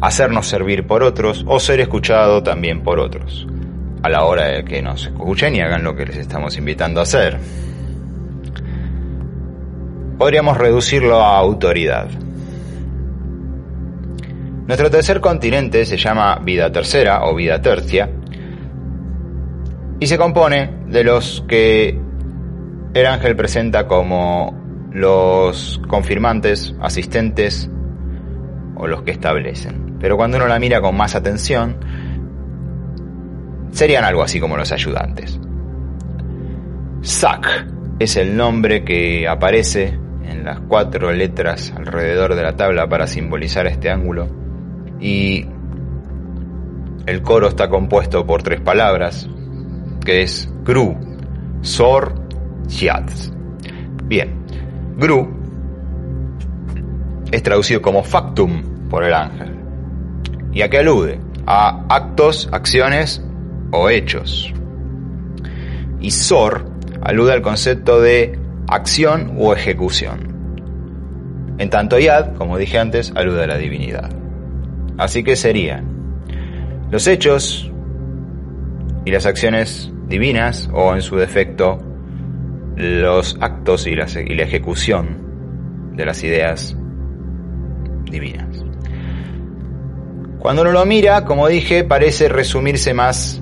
Hacernos 0.03 0.47
servir 0.47 0.85
por 0.85 1.01
otros 1.01 1.45
o 1.47 1.61
ser 1.61 1.79
escuchado 1.79 2.43
también 2.43 2.83
por 2.83 2.99
otros, 2.99 3.47
a 4.01 4.09
la 4.09 4.25
hora 4.25 4.47
de 4.47 4.65
que 4.65 4.81
nos 4.81 5.05
escuchen 5.05 5.55
y 5.55 5.61
hagan 5.61 5.85
lo 5.85 5.95
que 5.95 6.05
les 6.05 6.17
estamos 6.17 6.57
invitando 6.57 6.99
a 6.99 7.03
hacer. 7.03 7.39
Podríamos 10.17 10.57
reducirlo 10.57 11.21
a 11.21 11.37
autoridad. 11.37 12.09
Nuestro 14.67 14.91
tercer 14.91 15.21
continente 15.21 15.85
se 15.85 15.95
llama 15.95 16.37
vida 16.43 16.69
tercera 16.69 17.23
o 17.23 17.33
vida 17.33 17.61
tercia 17.61 18.09
y 20.01 20.07
se 20.07 20.17
compone 20.17 20.69
de 20.87 21.05
los 21.05 21.45
que 21.47 21.97
el 22.93 23.05
ángel 23.05 23.37
presenta 23.37 23.87
como 23.87 24.53
los 24.91 25.81
confirmantes, 25.87 26.75
asistentes 26.81 27.69
o 28.75 28.85
los 28.85 29.03
que 29.03 29.11
establecen. 29.11 29.82
Pero 30.03 30.17
cuando 30.17 30.35
uno 30.35 30.47
la 30.47 30.59
mira 30.59 30.81
con 30.81 30.97
más 30.97 31.15
atención, 31.15 31.77
serían 33.71 34.03
algo 34.03 34.21
así 34.21 34.37
como 34.37 34.57
los 34.57 34.69
ayudantes. 34.73 35.39
Sak 36.99 37.67
es 37.99 38.17
el 38.17 38.35
nombre 38.35 38.83
que 38.83 39.29
aparece 39.29 39.97
en 40.25 40.43
las 40.43 40.59
cuatro 40.59 41.09
letras 41.13 41.73
alrededor 41.77 42.35
de 42.35 42.43
la 42.43 42.57
tabla 42.57 42.89
para 42.89 43.07
simbolizar 43.07 43.65
este 43.65 43.89
ángulo 43.89 44.27
y 44.99 45.45
el 47.05 47.21
coro 47.21 47.47
está 47.47 47.69
compuesto 47.69 48.25
por 48.25 48.43
tres 48.43 48.59
palabras, 48.59 49.29
que 50.03 50.23
es 50.23 50.53
Gru, 50.65 50.97
Sor, 51.61 52.13
Yatz. 52.67 53.31
Bien, 54.03 54.35
Gru 54.97 55.33
es 57.31 57.41
traducido 57.41 57.81
como 57.81 58.03
factum 58.03 58.89
por 58.89 59.05
el 59.05 59.13
ángel. 59.13 59.52
¿Y 60.53 60.61
a 60.61 60.69
qué 60.69 60.79
alude? 60.79 61.19
A 61.45 61.85
actos, 61.89 62.47
acciones 62.51 63.23
o 63.71 63.89
hechos. 63.89 64.53
Y 65.99 66.11
Sor 66.11 66.65
alude 67.01 67.33
al 67.33 67.41
concepto 67.41 68.01
de 68.01 68.39
acción 68.67 69.35
o 69.37 69.53
ejecución. 69.53 70.33
En 71.57 71.69
tanto 71.69 71.99
Yad, 71.99 72.35
como 72.35 72.57
dije 72.57 72.79
antes, 72.79 73.11
alude 73.15 73.43
a 73.43 73.47
la 73.47 73.57
divinidad. 73.57 74.09
Así 74.97 75.23
que 75.23 75.35
serían 75.35 75.85
los 76.91 77.07
hechos 77.07 77.71
y 79.05 79.11
las 79.11 79.25
acciones 79.25 79.91
divinas, 80.07 80.69
o 80.71 80.93
en 80.93 81.01
su 81.01 81.15
defecto, 81.15 81.79
los 82.75 83.37
actos 83.41 83.87
y 83.87 83.95
la, 83.95 84.05
y 84.07 84.35
la 84.35 84.43
ejecución 84.43 85.17
de 85.95 86.05
las 86.05 86.23
ideas 86.23 86.77
divinas. 88.05 88.52
Cuando 90.43 90.63
uno 90.63 90.73
lo 90.73 90.85
mira, 90.85 91.23
como 91.23 91.47
dije, 91.47 91.85
parece 91.85 92.27
resumirse 92.27 92.93
más 92.93 93.41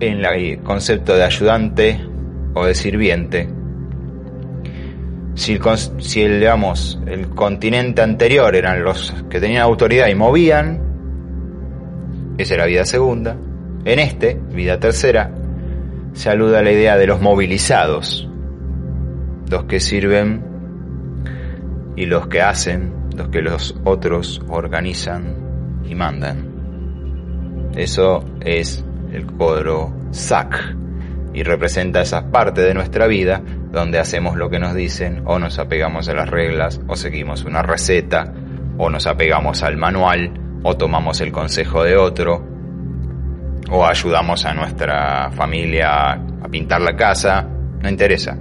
en 0.00 0.24
el 0.24 0.58
concepto 0.58 1.14
de 1.14 1.22
ayudante 1.22 2.00
o 2.52 2.66
de 2.66 2.74
sirviente. 2.74 3.48
Si, 5.36 5.52
el, 5.52 5.60
el, 6.16 6.40
digamos, 6.40 7.00
el 7.06 7.28
continente 7.28 8.02
anterior 8.02 8.56
eran 8.56 8.82
los 8.82 9.14
que 9.30 9.38
tenían 9.38 9.62
autoridad 9.62 10.08
y 10.08 10.16
movían, 10.16 10.82
esa 12.38 12.54
era 12.54 12.66
vida 12.66 12.84
segunda. 12.84 13.36
En 13.84 14.00
este, 14.00 14.34
vida 14.50 14.80
tercera, 14.80 15.30
se 16.12 16.28
aluda 16.28 16.58
a 16.58 16.62
la 16.62 16.72
idea 16.72 16.96
de 16.96 17.06
los 17.06 17.20
movilizados, 17.20 18.28
los 19.48 19.62
que 19.66 19.78
sirven 19.78 20.42
y 21.94 22.06
los 22.06 22.26
que 22.26 22.42
hacen, 22.42 22.92
los 23.16 23.28
que 23.28 23.42
los 23.42 23.76
otros 23.84 24.42
organizan 24.48 25.45
y 25.88 25.94
mandan. 25.94 27.72
Eso 27.74 28.24
es 28.40 28.84
el 29.12 29.26
coro 29.26 29.94
SAC 30.10 30.76
y 31.34 31.42
representa 31.42 32.00
esa 32.00 32.30
parte 32.30 32.62
de 32.62 32.74
nuestra 32.74 33.06
vida 33.06 33.42
donde 33.70 33.98
hacemos 33.98 34.36
lo 34.36 34.48
que 34.48 34.58
nos 34.58 34.74
dicen 34.74 35.22
o 35.26 35.38
nos 35.38 35.58
apegamos 35.58 36.08
a 36.08 36.14
las 36.14 36.30
reglas 36.30 36.80
o 36.88 36.96
seguimos 36.96 37.44
una 37.44 37.62
receta 37.62 38.32
o 38.78 38.88
nos 38.88 39.06
apegamos 39.06 39.62
al 39.62 39.76
manual 39.76 40.32
o 40.62 40.76
tomamos 40.76 41.20
el 41.20 41.32
consejo 41.32 41.84
de 41.84 41.96
otro 41.96 42.42
o 43.70 43.84
ayudamos 43.84 44.44
a 44.44 44.54
nuestra 44.54 45.30
familia 45.32 46.12
a 46.12 46.48
pintar 46.50 46.80
la 46.80 46.96
casa, 46.96 47.46
no 47.82 47.88
interesa. 47.88 48.38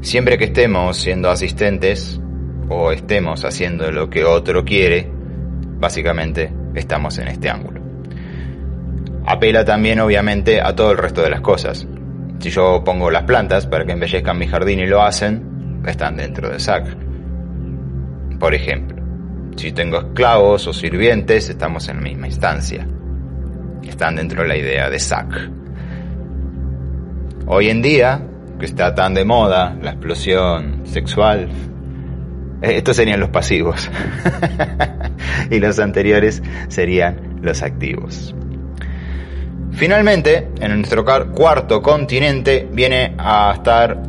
Siempre 0.00 0.38
que 0.38 0.44
estemos 0.44 0.96
siendo 0.96 1.28
asistentes 1.28 2.20
o 2.68 2.92
estemos 2.92 3.44
haciendo 3.44 3.90
lo 3.90 4.08
que 4.08 4.24
otro 4.24 4.64
quiere, 4.64 5.10
básicamente 5.78 6.52
estamos 6.74 7.18
en 7.18 7.28
este 7.28 7.50
ángulo. 7.50 7.80
Apela 9.26 9.64
también 9.64 10.00
obviamente 10.00 10.60
a 10.60 10.74
todo 10.74 10.92
el 10.92 10.98
resto 10.98 11.22
de 11.22 11.30
las 11.30 11.40
cosas. 11.40 11.86
Si 12.38 12.50
yo 12.50 12.82
pongo 12.84 13.10
las 13.10 13.24
plantas 13.24 13.66
para 13.66 13.84
que 13.84 13.92
embellezcan 13.92 14.38
mi 14.38 14.46
jardín 14.46 14.80
y 14.80 14.86
lo 14.86 15.02
hacen, 15.02 15.82
están 15.86 16.16
dentro 16.16 16.48
de 16.48 16.60
SAC. 16.60 16.96
Por 18.38 18.54
ejemplo, 18.54 19.02
si 19.56 19.72
tengo 19.72 19.98
esclavos 19.98 20.66
o 20.66 20.72
sirvientes, 20.72 21.50
estamos 21.50 21.88
en 21.88 21.96
la 21.96 22.02
misma 22.02 22.26
instancia. 22.28 22.86
Están 23.82 24.16
dentro 24.16 24.42
de 24.42 24.48
la 24.48 24.56
idea 24.56 24.88
de 24.88 24.98
SAC. 24.98 25.50
Hoy 27.46 27.68
en 27.68 27.82
día, 27.82 28.22
que 28.58 28.66
está 28.66 28.94
tan 28.94 29.14
de 29.14 29.24
moda 29.24 29.76
la 29.82 29.90
explosión 29.90 30.82
sexual, 30.84 31.48
estos 32.60 32.96
serían 32.96 33.20
los 33.20 33.30
pasivos. 33.30 33.90
y 35.50 35.58
los 35.58 35.78
anteriores 35.78 36.42
serían 36.68 37.38
los 37.42 37.62
activos. 37.62 38.34
Finalmente, 39.72 40.48
en 40.60 40.76
nuestro 40.76 41.04
cuarto 41.04 41.80
continente 41.80 42.68
viene 42.72 43.14
a 43.16 43.52
estar 43.54 44.02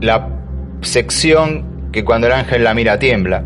la 0.00 0.28
sección 0.82 1.90
que 1.90 2.04
cuando 2.04 2.28
el 2.28 2.32
ángel 2.32 2.62
la 2.62 2.74
mira 2.74 2.98
tiembla, 2.98 3.42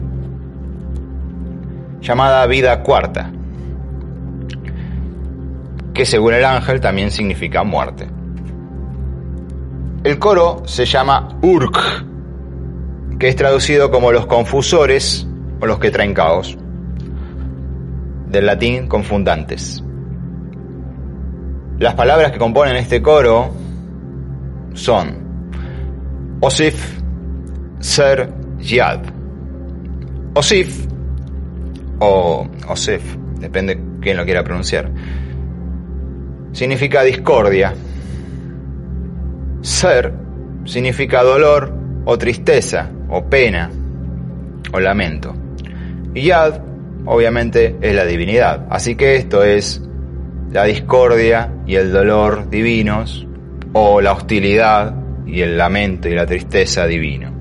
llamada 2.03 2.47
vida 2.47 2.83
cuarta, 2.83 3.31
que 5.95 6.05
según 6.05 6.35
el 6.35 6.45
ángel 6.45 6.81
también 6.81 7.11
significa 7.11 7.63
muerte. 7.63 8.09
El 10.05 10.19
coro 10.19 10.63
se 10.67 10.85
llama 10.85 11.29
Urk, 11.43 12.12
que 13.23 13.29
es 13.29 13.37
traducido 13.37 13.93
como 13.93 14.11
los 14.11 14.27
confusores 14.27 15.29
o 15.61 15.67
los 15.67 15.79
que 15.79 15.93
traen 15.93 16.13
caos, 16.13 16.59
del 18.27 18.47
latín 18.47 18.89
confundantes. 18.89 19.81
Las 21.79 21.95
palabras 21.95 22.33
que 22.33 22.39
componen 22.39 22.75
este 22.75 23.01
coro 23.01 23.55
son 24.75 26.39
Osif, 26.41 27.01
Ser, 27.79 28.29
Yad. 28.59 29.03
Osif 30.35 30.89
o 32.01 32.49
Osif, 32.67 33.17
depende 33.39 33.81
quién 34.01 34.17
lo 34.17 34.25
quiera 34.25 34.43
pronunciar, 34.43 34.91
significa 36.51 37.05
discordia. 37.05 37.73
Ser 39.61 40.13
significa 40.65 41.23
dolor 41.23 41.82
o 42.05 42.19
tristeza 42.19 42.91
o 43.09 43.25
pena 43.25 43.71
o 44.73 44.81
lamento. 44.81 45.35
Y 46.15 46.23
Yad, 46.23 46.61
obviamente, 47.05 47.77
es 47.81 47.95
la 47.95 48.05
divinidad. 48.05 48.67
Así 48.71 48.95
que 48.95 49.17
esto 49.17 49.43
es 49.43 49.83
la 50.51 50.65
discordia 50.65 51.51
y 51.67 51.77
el 51.77 51.93
dolor 51.93 52.51
divinos 52.51 53.27
o 53.73 54.01
la 54.01 54.13
hostilidad 54.13 54.95
y 55.27 55.41
el 55.41 55.57
lamento 55.57 56.09
y 56.09 56.15
la 56.15 56.27
tristeza 56.27 56.87
divino. 56.87 57.33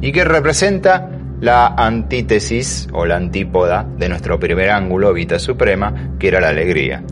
Y 0.00 0.12
que 0.12 0.24
representa 0.24 1.10
la 1.40 1.74
antítesis 1.76 2.88
o 2.92 3.04
la 3.04 3.16
antípoda 3.16 3.84
de 3.98 4.08
nuestro 4.08 4.38
primer 4.38 4.70
ángulo, 4.70 5.12
Vita 5.12 5.40
Suprema, 5.40 6.14
que 6.18 6.28
era 6.28 6.40
la 6.40 6.50
alegría. 6.50 7.02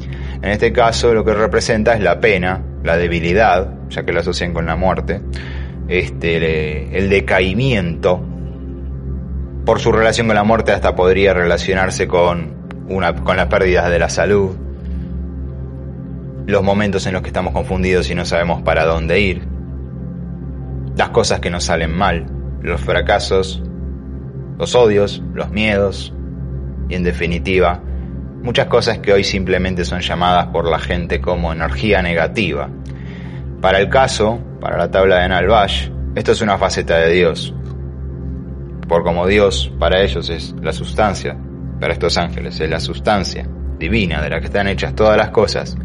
En 0.41 0.51
este 0.51 0.73
caso 0.73 1.13
lo 1.13 1.25
que 1.25 1.35
representa 1.35 1.95
es 1.95 2.01
la 2.01 2.21
pena, 2.21 2.63
la 2.85 2.97
debilidad, 2.97 3.75
ya 3.89 4.05
que 4.05 4.13
lo 4.13 4.21
asocian 4.21 4.55
con 4.55 4.67
la 4.67 4.77
muerte, 4.77 5.21
este, 5.91 6.97
el 6.97 7.11
decaimiento. 7.11 8.25
Por 9.67 9.81
su 9.81 9.93
relación 9.93 10.29
con 10.29 10.37
la 10.37 10.45
muerte 10.45 10.73
hasta 10.73 10.95
podría 10.95 11.35
relacionarse 11.35 12.07
con, 12.09 12.55
una, 12.89 13.15
con 13.17 13.37
las 13.37 13.49
pérdidas 13.49 13.91
de 13.91 13.99
la 13.99 14.09
salud, 14.09 14.57
los 16.47 16.63
momentos 16.63 17.07
en 17.07 17.13
los 17.13 17.23
que 17.23 17.29
estamos 17.29 17.53
confundidos 17.53 18.09
y 18.09 18.15
no 18.15 18.25
sabemos 18.25 18.63
para 18.63 18.85
dónde 18.85 19.21
ir, 19.21 19.43
las 20.97 21.11
cosas 21.11 21.41
que 21.41 21.51
nos 21.51 21.65
salen 21.65 21.93
mal, 21.93 22.27
los 22.63 22.81
fracasos, 22.81 23.63
los 24.59 24.75
odios, 24.75 25.23
los 25.35 25.51
miedos 25.51 26.15
y 26.89 26.95
en 26.95 27.03
definitiva 27.03 27.83
muchas 28.43 28.67
cosas 28.67 28.99
que 28.99 29.13
hoy 29.13 29.25
simplemente 29.25 29.85
son 29.85 30.01
llamadas 30.01 30.47
por 30.47 30.69
la 30.69 30.79
gente 30.79 31.21
como 31.21 31.53
energía 31.53 32.01
negativa. 32.01 32.71
Para 33.61 33.79
el 33.79 33.89
caso, 33.89 34.41
para 34.61 34.77
la 34.77 34.91
tabla 34.91 35.21
de 35.21 35.29
Nalbash, 35.29 35.89
esto 36.15 36.33
es 36.33 36.43
una 36.43 36.59
faceta 36.59 36.99
de 36.99 37.13
Dios. 37.13 37.55
Por 38.89 39.03
como 39.03 39.27
Dios 39.27 39.73
para 39.79 40.03
ellos 40.03 40.29
es 40.31 40.55
la 40.61 40.73
sustancia, 40.73 41.37
para 41.81 41.93
estos 41.93 42.19
ángeles 42.19 42.61
es 42.61 42.69
la 42.69 42.81
sustancia 42.81 43.49
divina 43.79 44.21
de 44.21 44.29
la 44.29 44.41
que 44.41 44.47
están 44.47 44.69
hechas 44.69 44.95
todas 44.95 45.17
las 45.17 45.31
cosas, 45.31 45.77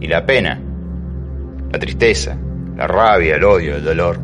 y 0.00 0.06
la 0.06 0.24
pena, 0.24 0.60
la 1.72 1.78
tristeza, 1.78 2.36
la 2.76 2.86
rabia, 2.86 3.34
el 3.34 3.44
odio, 3.44 3.76
el 3.76 3.84
dolor, 3.84 4.20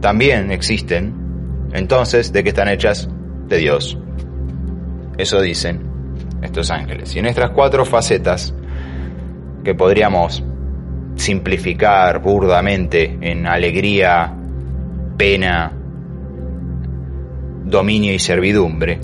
también 0.00 0.52
existen, 0.52 1.26
entonces, 1.72 2.32
¿de 2.32 2.44
qué 2.44 2.50
están 2.50 2.68
hechas? 2.68 3.08
De 3.48 3.58
Dios. 3.58 3.98
Eso 5.18 5.40
dicen 5.40 5.82
estos 6.42 6.70
ángeles. 6.70 7.14
Y 7.16 7.18
en 7.18 7.26
estas 7.26 7.50
cuatro 7.50 7.84
facetas, 7.84 8.54
que 9.64 9.74
podríamos 9.74 10.44
simplificar 11.16 12.20
burdamente 12.20 13.18
en 13.20 13.46
alegría, 13.46 14.32
pena, 15.16 15.72
dominio 17.64 18.14
y 18.14 18.18
servidumbre, 18.18 19.00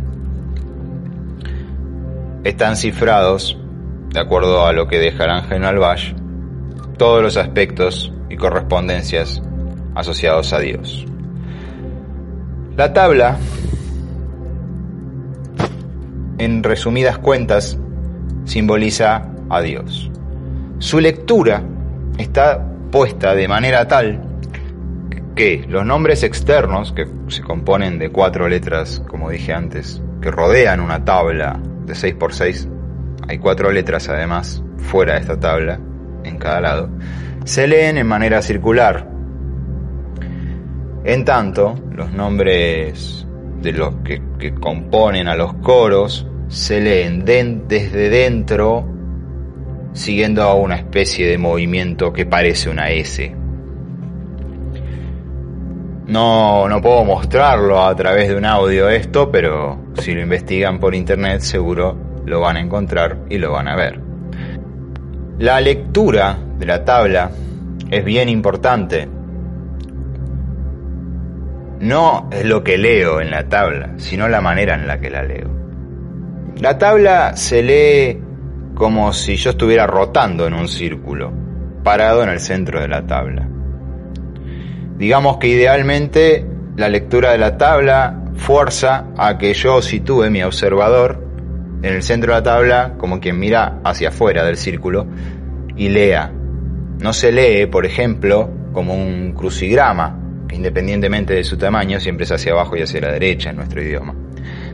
están 2.44 2.77
cifrados 2.77 3.59
de 4.11 4.20
acuerdo 4.20 4.66
a 4.66 4.72
lo 4.72 4.87
que 4.87 4.98
deja 4.98 5.25
el 5.25 5.31
ángel 5.31 5.64
Albash, 5.64 6.12
todos 6.98 7.22
los 7.22 7.37
aspectos 7.37 8.12
y 8.29 8.37
correspondencias 8.37 9.42
asociados 9.94 10.53
a 10.53 10.59
Dios. 10.59 11.07
La 12.77 12.92
tabla, 12.92 13.38
en 16.38 16.62
resumidas 16.62 17.18
cuentas, 17.18 17.79
simboliza 18.44 19.29
a 19.48 19.61
Dios. 19.61 20.11
Su 20.79 21.01
lectura 21.01 21.62
está 22.18 22.66
puesta 22.90 23.35
de 23.35 23.48
manera 23.48 23.88
tal 23.88 24.33
que 25.35 25.64
los 25.68 25.85
nombres 25.85 26.22
externos, 26.22 26.92
que 26.92 27.07
se 27.29 27.42
componen 27.42 27.98
de 27.98 28.11
cuatro 28.11 28.48
letras, 28.48 29.03
como 29.09 29.31
dije 29.31 29.53
antes, 29.53 30.03
que 30.20 30.31
rodean 30.31 30.81
una 30.81 31.05
tabla 31.05 31.59
de 31.87 31.94
6x6, 31.94 32.68
hay 33.29 33.38
cuatro 33.38 33.70
letras 33.70 34.09
además 34.09 34.62
fuera 34.77 35.14
de 35.14 35.20
esta 35.20 35.40
tabla, 35.40 35.79
en 36.25 36.38
cada 36.38 36.61
lado, 36.61 36.90
se 37.44 37.66
leen 37.66 37.98
en 37.98 38.07
manera 38.07 38.42
circular. 38.42 39.09
En 41.05 41.25
tanto, 41.25 41.75
los 41.92 42.12
nombres 42.12 43.27
de 43.61 43.72
los 43.72 43.94
que, 44.05 44.20
componen 44.61 45.29
a 45.29 45.37
los 45.37 45.55
coros 45.55 46.27
se 46.48 46.81
leen 46.81 47.25
desde 47.25 48.11
dentro, 48.11 48.87
siguiendo 49.92 50.42
a 50.42 50.55
una 50.55 50.76
especie 50.76 51.26
de 51.26 51.38
movimiento 51.38 52.12
que 52.12 52.26
parece 52.26 52.70
una 52.70 52.90
S. 52.90 53.35
No, 56.07 56.68
no 56.68 56.83
puedo 56.83 57.05
mostrarlo 57.05 57.83
a 57.83 57.94
través 57.94 58.28
de 58.28 58.37
un 58.37 58.44
audio 58.44 58.88
esto, 58.88 59.31
pero 59.31 59.78
si 59.94 60.14
lo 60.14 60.20
investigan 60.20 60.78
por 60.78 60.94
internet 60.94 61.40
seguro 61.40 61.96
lo 62.26 62.40
van 62.40 62.57
a 62.57 62.61
encontrar 62.61 63.18
y 63.28 63.38
lo 63.38 63.52
van 63.52 63.68
a 63.68 63.76
ver. 63.76 64.00
La 65.38 65.61
lectura 65.61 66.38
de 66.59 66.66
la 66.66 66.85
tabla 66.85 67.31
es 67.90 68.05
bien 68.05 68.28
importante. 68.28 69.09
No 71.81 72.28
es 72.31 72.44
lo 72.44 72.62
que 72.62 72.78
leo 72.78 73.20
en 73.20 73.31
la 73.31 73.48
tabla, 73.48 73.94
sino 73.96 74.28
la 74.28 74.40
manera 74.40 74.74
en 74.74 74.87
la 74.87 75.00
que 75.00 75.11
la 75.11 75.22
leo. 75.22 75.50
La 76.61 76.78
tabla 76.78 77.37
se 77.37 77.62
lee 77.62 78.22
como 78.82 79.12
si 79.12 79.36
yo 79.36 79.50
estuviera 79.50 79.86
rotando 79.86 80.44
en 80.44 80.54
un 80.54 80.66
círculo, 80.66 81.32
parado 81.84 82.24
en 82.24 82.30
el 82.30 82.40
centro 82.40 82.80
de 82.80 82.88
la 82.88 83.06
tabla. 83.06 83.48
Digamos 84.98 85.36
que 85.36 85.46
idealmente 85.46 86.44
la 86.76 86.88
lectura 86.88 87.30
de 87.30 87.38
la 87.38 87.56
tabla 87.56 88.24
fuerza 88.34 89.04
a 89.16 89.38
que 89.38 89.54
yo 89.54 89.80
sitúe 89.82 90.28
mi 90.30 90.42
observador 90.42 91.24
en 91.80 91.94
el 91.94 92.02
centro 92.02 92.32
de 92.32 92.40
la 92.40 92.42
tabla 92.42 92.94
como 92.98 93.20
quien 93.20 93.38
mira 93.38 93.78
hacia 93.84 94.08
afuera 94.08 94.44
del 94.44 94.56
círculo 94.56 95.06
y 95.76 95.88
lea. 95.88 96.32
No 96.98 97.12
se 97.12 97.30
lee, 97.30 97.66
por 97.66 97.86
ejemplo, 97.86 98.50
como 98.72 98.94
un 98.94 99.30
crucigrama, 99.30 100.42
que 100.48 100.56
independientemente 100.56 101.34
de 101.34 101.44
su 101.44 101.56
tamaño 101.56 102.00
siempre 102.00 102.24
es 102.24 102.32
hacia 102.32 102.50
abajo 102.50 102.76
y 102.76 102.82
hacia 102.82 103.00
la 103.00 103.12
derecha 103.12 103.50
en 103.50 103.56
nuestro 103.58 103.80
idioma. 103.80 104.12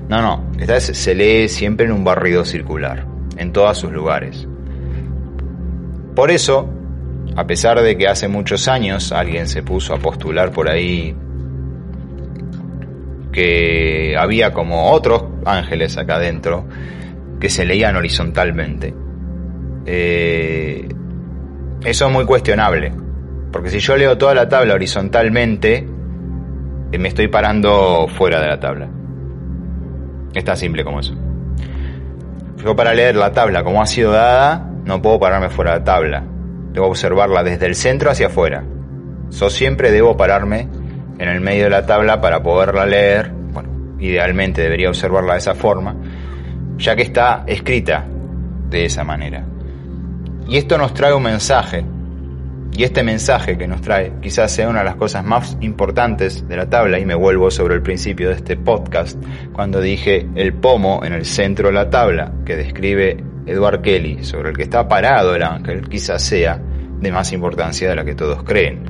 No, 0.08 0.22
no, 0.22 0.50
esta 0.58 0.72
vez 0.72 0.84
se 0.84 1.14
lee 1.14 1.46
siempre 1.50 1.84
en 1.84 1.92
un 1.92 2.04
barrido 2.04 2.46
circular, 2.46 3.17
en 3.38 3.52
todos 3.52 3.78
sus 3.78 3.92
lugares. 3.92 4.46
Por 6.14 6.30
eso, 6.30 6.68
a 7.36 7.46
pesar 7.46 7.80
de 7.80 7.96
que 7.96 8.08
hace 8.08 8.28
muchos 8.28 8.68
años 8.68 9.12
alguien 9.12 9.46
se 9.46 9.62
puso 9.62 9.94
a 9.94 9.98
postular 9.98 10.50
por 10.50 10.68
ahí 10.68 11.14
que 13.32 14.16
había 14.18 14.52
como 14.52 14.90
otros 14.90 15.22
ángeles 15.44 15.96
acá 15.96 16.16
adentro 16.16 16.66
que 17.38 17.48
se 17.48 17.64
leían 17.64 17.94
horizontalmente. 17.94 18.92
Eh, 19.86 20.88
eso 21.84 22.06
es 22.06 22.12
muy 22.12 22.24
cuestionable, 22.24 22.92
porque 23.52 23.70
si 23.70 23.78
yo 23.78 23.96
leo 23.96 24.18
toda 24.18 24.34
la 24.34 24.48
tabla 24.48 24.74
horizontalmente, 24.74 25.86
eh, 26.90 26.98
me 26.98 27.08
estoy 27.08 27.28
parando 27.28 28.08
fuera 28.08 28.40
de 28.40 28.48
la 28.48 28.58
tabla. 28.58 28.88
Es 30.34 30.44
tan 30.44 30.56
simple 30.56 30.82
como 30.82 31.00
eso. 31.00 31.14
Yo 32.64 32.74
para 32.74 32.92
leer 32.92 33.14
la 33.14 33.32
tabla 33.32 33.62
como 33.62 33.80
ha 33.80 33.86
sido 33.86 34.12
dada, 34.12 34.68
no 34.84 35.00
puedo 35.00 35.20
pararme 35.20 35.48
fuera 35.48 35.72
de 35.72 35.78
la 35.78 35.84
tabla. 35.84 36.24
Debo 36.72 36.88
observarla 36.88 37.44
desde 37.44 37.66
el 37.66 37.74
centro 37.74 38.10
hacia 38.10 38.26
afuera. 38.26 38.64
Yo 39.30 39.48
siempre 39.48 39.92
debo 39.92 40.16
pararme 40.16 40.68
en 41.18 41.28
el 41.28 41.40
medio 41.40 41.64
de 41.64 41.70
la 41.70 41.86
tabla 41.86 42.20
para 42.20 42.42
poderla 42.42 42.84
leer. 42.84 43.30
Bueno, 43.30 43.96
idealmente 44.00 44.62
debería 44.62 44.88
observarla 44.88 45.34
de 45.34 45.38
esa 45.38 45.54
forma, 45.54 45.94
ya 46.76 46.96
que 46.96 47.02
está 47.02 47.44
escrita 47.46 48.04
de 48.68 48.84
esa 48.86 49.04
manera. 49.04 49.44
Y 50.48 50.56
esto 50.56 50.78
nos 50.78 50.94
trae 50.94 51.12
un 51.12 51.22
mensaje. 51.22 51.84
Y 52.72 52.84
este 52.84 53.02
mensaje 53.02 53.58
que 53.58 53.66
nos 53.66 53.80
trae 53.80 54.12
quizás 54.22 54.52
sea 54.52 54.68
una 54.68 54.80
de 54.80 54.84
las 54.84 54.96
cosas 54.96 55.24
más 55.24 55.56
importantes 55.60 56.46
de 56.46 56.56
la 56.56 56.70
tabla 56.70 56.98
y 56.98 57.04
me 57.04 57.14
vuelvo 57.14 57.50
sobre 57.50 57.74
el 57.74 57.82
principio 57.82 58.28
de 58.28 58.34
este 58.36 58.56
podcast 58.56 59.20
cuando 59.52 59.80
dije 59.80 60.28
el 60.36 60.54
pomo 60.54 61.04
en 61.04 61.12
el 61.12 61.24
centro 61.24 61.68
de 61.68 61.74
la 61.74 61.90
tabla 61.90 62.32
que 62.44 62.56
describe 62.56 63.16
Edward 63.46 63.80
Kelly 63.82 64.22
sobre 64.22 64.50
el 64.50 64.56
que 64.56 64.62
está 64.62 64.86
parado 64.86 65.34
el 65.34 65.42
ángel 65.42 65.88
quizás 65.88 66.22
sea 66.22 66.60
de 67.00 67.10
más 67.10 67.32
importancia 67.32 67.88
de 67.88 67.96
la 67.96 68.04
que 68.04 68.14
todos 68.14 68.42
creen. 68.44 68.84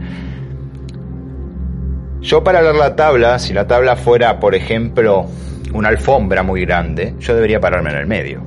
Yo 2.20 2.42
para 2.42 2.60
leer 2.60 2.74
la 2.74 2.96
tabla, 2.96 3.38
si 3.38 3.54
la 3.54 3.66
tabla 3.66 3.96
fuera, 3.96 4.40
por 4.40 4.54
ejemplo, 4.54 5.26
una 5.72 5.88
alfombra 5.88 6.42
muy 6.42 6.62
grande, 6.62 7.14
yo 7.20 7.34
debería 7.34 7.60
pararme 7.60 7.90
en 7.90 7.96
el 7.96 8.06
medio. 8.06 8.42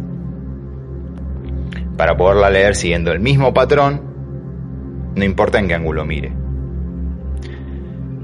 Para 1.95 2.17
poderla 2.17 2.49
leer 2.49 2.75
siguiendo 2.75 3.11
el 3.11 3.19
mismo 3.19 3.53
patrón, 3.53 4.10
no 5.15 5.23
importa 5.23 5.59
en 5.59 5.67
qué 5.67 5.73
ángulo 5.73 6.05
mire. 6.05 6.31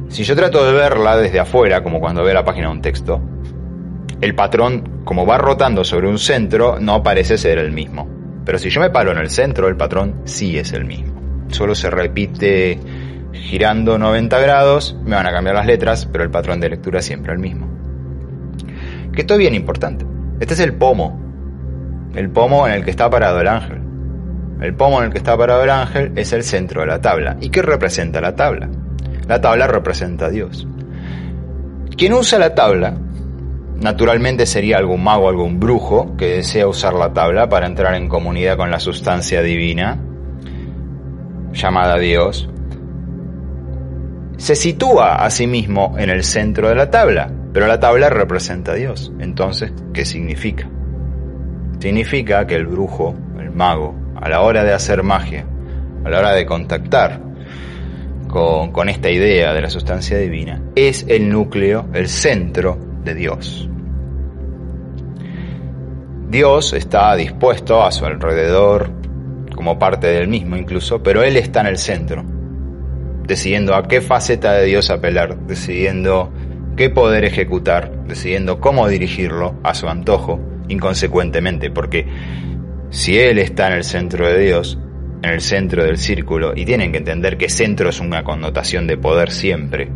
Si 0.09 0.23
yo 0.23 0.35
trato 0.35 0.65
de 0.65 0.73
verla 0.73 1.17
desde 1.17 1.39
afuera, 1.39 1.83
como 1.83 1.99
cuando 1.99 2.23
veo 2.23 2.33
la 2.33 2.45
página 2.45 2.67
de 2.67 2.73
un 2.73 2.81
texto, 2.81 3.21
el 4.21 4.33
patrón, 4.35 5.01
como 5.03 5.25
va 5.25 5.37
rotando 5.37 5.83
sobre 5.83 6.07
un 6.07 6.17
centro, 6.17 6.79
no 6.79 7.03
parece 7.03 7.37
ser 7.37 7.57
el 7.57 7.71
mismo. 7.71 8.07
Pero 8.45 8.57
si 8.57 8.69
yo 8.69 8.79
me 8.79 8.89
paro 8.89 9.11
en 9.11 9.17
el 9.17 9.29
centro, 9.29 9.67
el 9.67 9.75
patrón 9.75 10.21
sí 10.23 10.57
es 10.57 10.71
el 10.71 10.85
mismo. 10.85 11.45
Solo 11.49 11.75
se 11.75 11.89
repite 11.89 12.79
girando 13.33 13.97
90 13.97 14.39
grados, 14.39 14.97
me 15.03 15.15
van 15.15 15.27
a 15.27 15.31
cambiar 15.31 15.55
las 15.55 15.65
letras, 15.65 16.05
pero 16.05 16.23
el 16.23 16.31
patrón 16.31 16.59
de 16.59 16.69
lectura 16.69 16.99
es 16.99 17.05
siempre 17.05 17.33
el 17.33 17.39
mismo. 17.39 17.67
Que 19.13 19.21
esto 19.21 19.33
es 19.33 19.39
bien 19.39 19.53
importante. 19.53 20.05
Este 20.39 20.53
es 20.53 20.59
el 20.61 20.73
pomo, 20.73 21.19
el 22.15 22.29
pomo 22.29 22.67
en 22.67 22.73
el 22.73 22.83
que 22.83 22.91
está 22.91 23.09
parado 23.09 23.41
el 23.41 23.47
ángel. 23.47 23.86
El 24.61 24.73
pomo 24.73 24.99
en 24.99 25.05
el 25.05 25.11
que 25.11 25.19
está 25.19 25.37
parado 25.37 25.63
el 25.63 25.69
ángel 25.69 26.13
es 26.15 26.33
el 26.33 26.43
centro 26.43 26.81
de 26.81 26.87
la 26.87 27.01
tabla. 27.01 27.37
¿Y 27.41 27.49
qué 27.49 27.61
representa 27.61 28.21
la 28.21 28.35
tabla? 28.35 28.69
La 29.27 29.39
tabla 29.39 29.67
representa 29.67 30.25
a 30.25 30.29
Dios. 30.29 30.67
Quien 31.95 32.13
usa 32.13 32.39
la 32.39 32.55
tabla, 32.55 32.97
naturalmente 33.79 34.45
sería 34.45 34.77
algún 34.77 35.03
mago, 35.03 35.29
algún 35.29 35.59
brujo 35.59 36.15
que 36.17 36.37
desea 36.37 36.67
usar 36.67 36.93
la 36.93 37.13
tabla 37.13 37.49
para 37.49 37.67
entrar 37.67 37.95
en 37.95 38.09
comunidad 38.09 38.57
con 38.57 38.71
la 38.71 38.79
sustancia 38.79 39.41
divina, 39.41 39.99
llamada 41.53 41.97
Dios, 41.97 42.49
se 44.37 44.55
sitúa 44.55 45.15
a 45.15 45.29
sí 45.31 45.47
mismo 45.47 45.95
en 45.97 46.11
el 46.11 46.23
centro 46.23 46.69
de 46.69 46.75
la 46.75 46.91
tabla, 46.91 47.31
pero 47.53 47.65
la 47.65 47.79
tabla 47.79 48.09
representa 48.09 48.73
a 48.73 48.75
Dios. 48.75 49.11
Entonces, 49.19 49.73
¿qué 49.93 50.05
significa? 50.05 50.69
Significa 51.79 52.45
que 52.45 52.55
el 52.55 52.67
brujo, 52.67 53.15
el 53.39 53.51
mago, 53.51 53.95
a 54.21 54.29
la 54.29 54.41
hora 54.41 54.63
de 54.63 54.73
hacer 54.73 55.03
magia, 55.03 55.45
a 56.03 56.09
la 56.09 56.19
hora 56.19 56.33
de 56.33 56.45
contactar 56.45 57.21
con, 58.27 58.71
con 58.71 58.89
esta 58.89 59.09
idea 59.09 59.53
de 59.53 59.61
la 59.61 59.69
sustancia 59.69 60.17
divina, 60.17 60.61
es 60.75 61.05
el 61.07 61.29
núcleo, 61.29 61.87
el 61.93 62.09
centro 62.09 62.77
de 63.03 63.13
Dios. 63.13 63.69
Dios 66.29 66.73
está 66.73 67.15
dispuesto 67.15 67.83
a 67.83 67.91
su 67.91 68.05
alrededor, 68.05 68.91
como 69.55 69.79
parte 69.79 70.07
del 70.07 70.27
mismo 70.27 70.57
incluso, 70.57 71.01
pero 71.01 71.23
Él 71.23 71.37
está 71.37 71.61
en 71.61 71.67
el 71.67 71.77
centro, 71.77 72.23
decidiendo 73.25 73.75
a 73.75 73.87
qué 73.87 74.01
faceta 74.01 74.53
de 74.53 74.65
Dios 74.65 74.89
apelar, 74.89 75.37
decidiendo 75.47 76.31
qué 76.75 76.89
poder 76.89 77.23
ejecutar, 77.23 77.91
decidiendo 78.07 78.59
cómo 78.59 78.87
dirigirlo 78.87 79.55
a 79.63 79.73
su 79.73 79.87
antojo, 79.87 80.39
inconsecuentemente, 80.67 81.71
porque 81.71 82.07
si 82.89 83.17
Él 83.17 83.37
está 83.39 83.67
en 83.67 83.73
el 83.73 83.83
centro 83.83 84.27
de 84.27 84.39
Dios, 84.39 84.77
en 85.21 85.29
el 85.31 85.41
centro 85.41 85.83
del 85.83 85.97
círculo, 85.97 86.53
y 86.55 86.65
tienen 86.65 86.91
que 86.91 86.99
entender 86.99 87.37
que 87.37 87.49
centro 87.49 87.89
es 87.89 87.99
una 87.99 88.23
connotación 88.23 88.87
de 88.87 88.97
poder 88.97 89.31
siempre, 89.31 89.89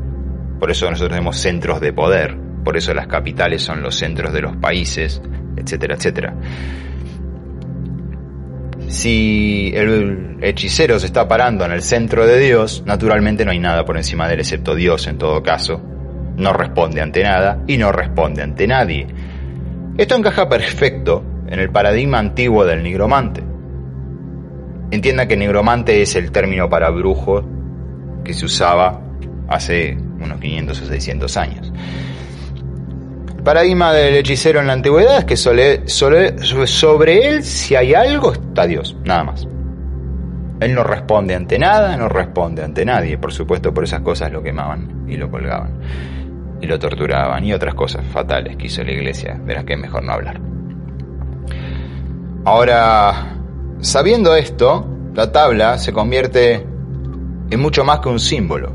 por 0.60 0.70
eso 0.70 0.90
nosotros 0.90 1.10
tenemos 1.10 1.38
centros 1.38 1.82
de 1.82 1.94
poder, 1.94 2.38
por 2.64 2.78
eso 2.78 2.94
las 2.94 3.08
capitales 3.08 3.64
son 3.64 3.82
los 3.82 3.96
centros 3.96 4.32
de 4.32 4.42
los 4.42 4.56
países, 4.58 5.22
etcétera, 5.58 5.96
etcétera. 5.96 6.36
Si 8.88 9.72
el 9.74 10.38
hechicero 10.42 11.00
se 11.00 11.06
está 11.06 11.28
parando 11.28 11.66
en 11.66 11.72
el 11.72 11.82
centro 11.82 12.28
de 12.28 12.40
Dios, 12.40 12.84
naturalmente 12.86 13.46
no 13.46 13.52
hay 13.52 13.60
nada 13.60 13.86
por 13.86 13.98
encima 13.98 14.28
de 14.28 14.34
él 14.34 14.42
excepto 14.42 14.76
Dios 14.76 15.08
en 15.08 15.18
todo 15.18 15.42
caso. 15.42 15.82
No 16.36 16.54
responde 16.54 17.02
ante 17.02 17.24
nada 17.24 17.64
y 17.68 17.78
no 17.78 17.92
responde 17.92 18.44
ante 18.44 18.68
nadie. 18.68 19.08
Esto 19.98 20.16
encaja 20.16 20.50
perfecto 20.50 21.24
en 21.52 21.60
el 21.60 21.70
paradigma 21.70 22.18
antiguo 22.18 22.66
del 22.66 22.82
nigromante. 22.82 23.44
Entienda 24.90 25.28
que 25.28 25.38
nigromante 25.38 26.02
es 26.02 26.16
el 26.16 26.32
término 26.32 26.68
para 26.68 26.90
brujo 26.90 27.44
que 28.24 28.34
se 28.34 28.46
usaba 28.46 29.00
hace 29.48 29.96
unos 30.20 30.40
500 30.40 30.82
o 30.82 30.86
600 30.86 31.38
años 31.38 31.72
paradigma 33.44 33.92
del 33.94 34.16
hechicero 34.16 34.60
en 34.60 34.68
la 34.68 34.74
antigüedad 34.74 35.18
es 35.20 35.26
que 35.26 35.36
sobre 35.36 37.28
él, 37.28 37.44
si 37.44 37.76
hay 37.76 37.94
algo, 37.94 38.34
está 38.34 38.68
Dios, 38.68 38.96
nada 39.04 39.24
más. 39.24 39.48
Él 40.60 40.76
no 40.76 40.84
responde 40.84 41.34
ante 41.34 41.58
nada, 41.58 41.98
no 41.98 42.08
responde 42.08 42.64
ante 42.64 42.86
nadie. 42.86 43.18
Por 43.18 43.34
supuesto, 43.34 43.74
por 43.74 43.84
esas 43.84 44.02
cosas 44.02 44.32
lo 44.32 44.44
quemaban 44.44 45.06
y 45.08 45.18
lo 45.18 45.30
colgaban. 45.32 45.72
Y 46.62 46.68
lo 46.68 46.78
torturaban 46.78 47.44
y 47.44 47.54
otras 47.54 47.74
cosas 47.74 48.06
fatales 48.06 48.58
que 48.58 48.68
hizo 48.68 48.84
la 48.84 48.92
iglesia, 48.92 49.40
de 49.44 49.56
las 49.56 49.66
que 49.66 49.74
es 49.74 49.80
mejor 49.80 50.04
no 50.04 50.12
hablar. 50.12 50.40
Ahora, 52.44 53.38
sabiendo 53.82 54.36
esto, 54.36 54.88
la 55.14 55.32
tabla 55.32 55.78
se 55.78 55.94
convierte 55.94 56.66
en 57.52 57.60
mucho 57.60 57.84
más 57.84 58.00
que 58.00 58.10
un 58.10 58.20
símbolo. 58.20 58.74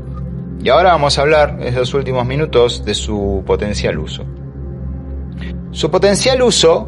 Y 0.63 0.69
ahora 0.69 0.91
vamos 0.91 1.17
a 1.17 1.21
hablar, 1.21 1.57
en 1.59 1.67
esos 1.67 1.93
últimos 1.93 2.25
minutos, 2.25 2.85
de 2.85 2.93
su 2.93 3.43
potencial 3.45 3.99
uso. 3.99 4.23
Su 5.71 5.91
potencial 5.91 6.41
uso 6.41 6.87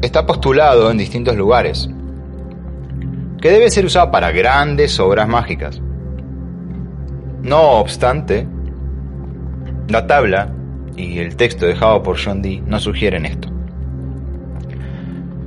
está 0.00 0.24
postulado 0.24 0.90
en 0.90 0.96
distintos 0.96 1.36
lugares, 1.36 1.90
que 3.40 3.50
debe 3.50 3.70
ser 3.70 3.84
usado 3.84 4.10
para 4.10 4.32
grandes 4.32 4.98
obras 4.98 5.28
mágicas. 5.28 5.80
No 7.42 7.72
obstante, 7.72 8.48
la 9.88 10.06
tabla 10.06 10.50
y 10.96 11.18
el 11.18 11.36
texto 11.36 11.66
dejado 11.66 12.02
por 12.02 12.16
John 12.18 12.40
Dee 12.40 12.62
no 12.66 12.80
sugieren 12.80 13.26
esto. 13.26 13.53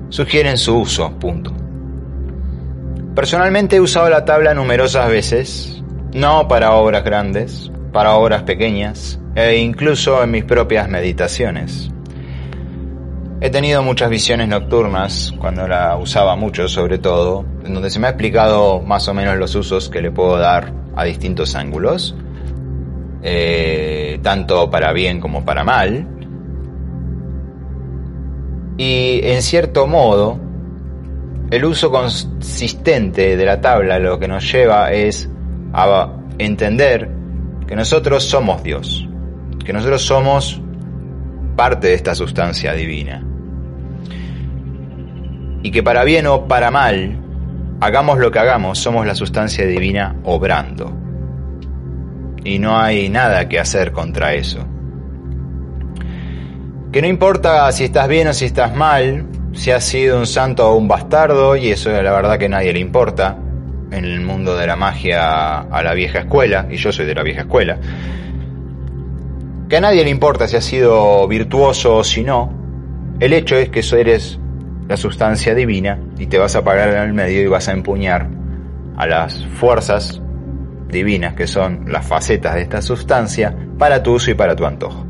Sugieren 0.10 0.58
su 0.58 0.78
uso, 0.80 1.12
punto. 1.20 1.54
Personalmente 3.15 3.78
he 3.78 3.82
usado 3.82 4.10
la 4.10 4.26
tabla 4.26 4.54
numerosas 4.54 5.10
veces, 5.10 5.84
no 6.13 6.48
para 6.48 6.74
obras 6.74 7.04
grandes, 7.04 7.72
para 7.91 8.15
obras 8.15 8.43
pequeñas 8.43 9.20
e 9.36 9.58
incluso 9.58 10.24
en 10.24 10.32
mis 10.32 10.43
propias 10.43 10.88
meditaciones. 10.88 11.89
He 13.39 13.52
tenido 13.52 13.84
muchas 13.84 14.10
visiones 14.10 14.48
nocturnas, 14.48 15.34
cuando 15.39 15.67
la 15.67 15.96
usaba 15.98 16.36
mucho 16.36 16.67
sobre 16.67 16.98
todo, 16.98 17.46
en 17.63 17.74
donde 17.74 17.91
se 17.91 18.00
me 18.00 18.08
ha 18.08 18.12
explicado 18.12 18.82
más 18.82 19.08
o 19.08 19.13
menos 19.13 19.38
los 19.38 19.54
usos 19.54 19.89
que 19.89 20.02
le 20.02 20.10
puedo 20.10 20.38
dar 20.38 20.74
a 20.96 21.04
distintos 21.04 21.54
ángulos, 21.54 22.15
eh, 23.22 24.20
tanto 24.24 24.72
para 24.72 24.91
bien 24.91 25.20
como 25.20 25.46
para 25.46 25.63
mal. 25.63 26.08
Y 28.78 29.22
en 29.24 29.42
cierto 29.42 29.88
modo, 29.88 30.40
el 31.50 31.66
uso 31.66 31.90
consistente 31.90 33.36
de 33.36 33.46
la 33.46 33.60
tabla 33.60 33.98
lo 34.00 34.20
que 34.20 34.28
nos 34.28 34.52
lleva 34.52 34.92
es 34.92 35.30
a 35.74 36.13
entender 36.38 37.10
que 37.68 37.76
nosotros 37.76 38.24
somos 38.24 38.62
Dios, 38.63 39.08
que 39.66 39.74
nosotros 39.74 40.04
somos 40.04 40.62
parte 41.56 41.88
de 41.88 41.94
esta 41.96 42.13
sustancia 42.13 42.74
divina. 42.74 43.24
Y 45.63 45.72
que 45.72 45.82
para 45.82 46.04
bien 46.04 46.28
o 46.28 46.48
para 46.48 46.70
mal, 46.70 47.20
hagamos 47.82 48.20
lo 48.20 48.32
que 48.32 48.40
hagamos, 48.40 48.78
somos 48.78 49.08
la 49.08 49.16
sustancia 49.16 49.66
divina 49.66 50.16
obrando. 50.24 50.94
Y 52.44 52.60
no 52.60 52.78
hay 52.78 53.10
nada 53.10 53.50
que 53.50 53.60
hacer 53.60 53.92
contra 53.92 54.34
eso. 54.34 54.66
Que 56.98 57.02
no 57.04 57.10
importa 57.10 57.72
si 57.72 57.84
estás 57.84 58.08
bien 58.08 58.28
o 58.28 58.34
si 58.34 58.46
estás 58.46 58.76
mal, 58.76 59.28
si 59.54 59.70
has 59.70 59.84
sido 59.84 60.18
un 60.18 60.26
santo 60.26 60.68
o 60.68 60.76
un 60.76 60.88
bastardo, 60.88 61.56
y 61.56 61.70
eso 61.70 61.92
la 61.92 62.12
verdad 62.12 62.40
que 62.40 62.46
a 62.46 62.50
nadie 62.50 62.74
le 62.74 62.80
importa, 62.80 63.38
en 63.92 64.04
el 64.04 64.20
mundo 64.22 64.58
de 64.58 64.66
la 64.66 64.76
magia 64.76 65.60
a 65.60 65.84
la 65.84 65.94
vieja 65.94 66.22
escuela, 66.22 66.66
y 66.72 66.78
yo 66.78 66.92
soy 66.92 67.06
de 67.06 67.14
la 67.14 67.22
vieja 67.22 67.42
escuela, 67.42 67.78
que 69.70 69.78
a 69.78 69.80
nadie 69.80 70.04
le 70.06 70.10
importa 70.10 70.48
si 70.48 70.56
has 70.56 70.66
sido 70.66 71.28
virtuoso 71.28 71.98
o 71.98 72.04
si 72.04 72.24
no, 72.24 72.52
el 73.20 73.32
hecho 73.34 73.58
es 73.58 73.70
que 73.70 73.84
eres 73.96 74.40
la 74.88 74.98
sustancia 74.98 75.54
divina 75.54 76.00
y 76.18 76.26
te 76.26 76.40
vas 76.40 76.56
a 76.56 76.64
parar 76.64 76.90
en 76.96 77.04
el 77.04 77.14
medio 77.14 77.44
y 77.44 77.46
vas 77.46 77.68
a 77.68 77.74
empuñar 77.74 78.28
a 78.98 79.06
las 79.06 79.46
fuerzas 79.60 80.20
divinas 80.88 81.36
que 81.36 81.46
son 81.46 81.86
las 81.92 82.08
facetas 82.08 82.56
de 82.56 82.64
esta 82.64 82.82
sustancia 82.82 83.56
para 83.78 84.02
tu 84.02 84.14
uso 84.14 84.32
y 84.32 84.34
para 84.34 84.56
tu 84.56 84.66
antojo. 84.66 85.07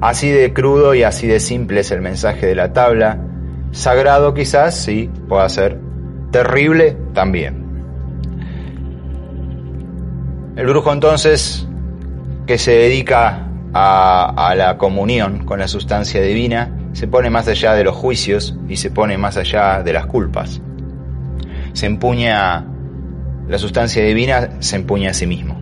Así 0.00 0.30
de 0.30 0.52
crudo 0.54 0.94
y 0.94 1.02
así 1.02 1.26
de 1.26 1.40
simple 1.40 1.80
es 1.80 1.90
el 1.90 2.00
mensaje 2.00 2.46
de 2.46 2.54
la 2.54 2.72
tabla. 2.72 3.18
Sagrado 3.70 4.32
quizás, 4.32 4.74
sí, 4.74 5.10
puede 5.28 5.48
ser. 5.50 5.78
Terrible 6.30 6.96
también. 7.12 7.60
El 10.56 10.66
brujo 10.66 10.92
entonces 10.92 11.66
que 12.46 12.58
se 12.58 12.72
dedica 12.72 13.46
a, 13.72 14.54
la 14.56 14.76
comunión 14.76 15.44
con 15.44 15.60
la 15.60 15.68
sustancia 15.68 16.20
divina, 16.20 16.76
se 16.92 17.06
pone 17.06 17.30
más 17.30 17.46
allá 17.46 17.74
de 17.74 17.84
los 17.84 17.94
juicios 17.94 18.56
y 18.68 18.76
se 18.76 18.90
pone 18.90 19.16
más 19.18 19.36
allá 19.36 19.82
de 19.82 19.92
las 19.92 20.06
culpas. 20.06 20.60
Se 21.72 21.86
empuña, 21.86 22.66
la 23.48 23.58
sustancia 23.58 24.02
divina 24.04 24.50
se 24.58 24.76
empuña 24.76 25.10
a 25.10 25.14
sí 25.14 25.26
mismo 25.26 25.60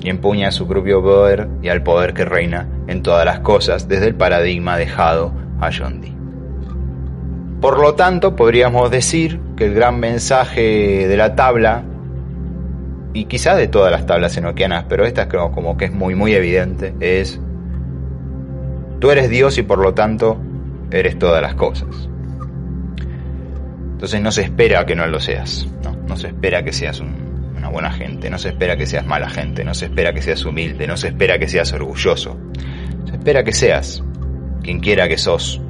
y 0.00 0.08
empuña 0.08 0.48
a 0.48 0.52
su 0.52 0.66
propio 0.66 1.02
poder 1.02 1.48
y 1.60 1.68
al 1.68 1.82
poder 1.82 2.14
que 2.14 2.24
reina 2.24 2.66
en 2.86 3.02
todas 3.02 3.24
las 3.24 3.40
cosas 3.40 3.88
desde 3.88 4.06
el 4.06 4.14
paradigma 4.14 4.76
dejado 4.76 5.32
a 5.60 5.70
John 5.76 6.00
Dee. 6.00 6.14
Por 7.60 7.78
lo 7.78 7.94
tanto, 7.94 8.34
podríamos 8.34 8.90
decir 8.90 9.40
que 9.56 9.66
el 9.66 9.74
gran 9.74 10.00
mensaje 10.00 11.06
de 11.06 11.16
la 11.16 11.36
tabla 11.36 11.84
y 13.14 13.26
quizás 13.26 13.56
de 13.56 13.68
todas 13.68 13.92
las 13.92 14.06
tablas 14.06 14.36
enoquianas, 14.36 14.86
pero 14.88 15.04
esta 15.04 15.28
creo 15.28 15.52
como 15.52 15.76
que 15.76 15.84
es 15.84 15.92
muy 15.92 16.14
muy 16.14 16.34
evidente, 16.34 16.94
es 17.00 17.40
tú 18.98 19.10
eres 19.10 19.28
Dios 19.30 19.58
y 19.58 19.62
por 19.62 19.78
lo 19.78 19.94
tanto 19.94 20.38
eres 20.90 21.18
todas 21.18 21.42
las 21.42 21.54
cosas. 21.54 22.08
Entonces 23.92 24.20
no 24.20 24.32
se 24.32 24.42
espera 24.42 24.84
que 24.84 24.96
no 24.96 25.06
lo 25.06 25.20
seas, 25.20 25.68
no, 25.84 25.94
no 26.08 26.16
se 26.16 26.28
espera 26.28 26.64
que 26.64 26.72
seas 26.72 27.00
una 27.62 27.70
buena 27.70 27.92
gente, 27.92 28.28
no 28.28 28.38
se 28.38 28.48
espera 28.48 28.76
que 28.76 28.86
seas 28.86 29.06
mala 29.06 29.30
gente, 29.30 29.64
no 29.64 29.72
se 29.72 29.84
espera 29.84 30.12
que 30.12 30.20
seas 30.20 30.44
humilde, 30.44 30.84
no 30.88 30.96
se 30.96 31.08
espera 31.08 31.38
que 31.38 31.46
seas 31.46 31.72
orgulloso, 31.72 32.36
se 33.08 33.12
espera 33.12 33.44
que 33.44 33.52
seas 33.52 34.02
quien 34.64 34.80
quiera 34.80 35.06
que 35.06 35.16
sos, 35.16 35.60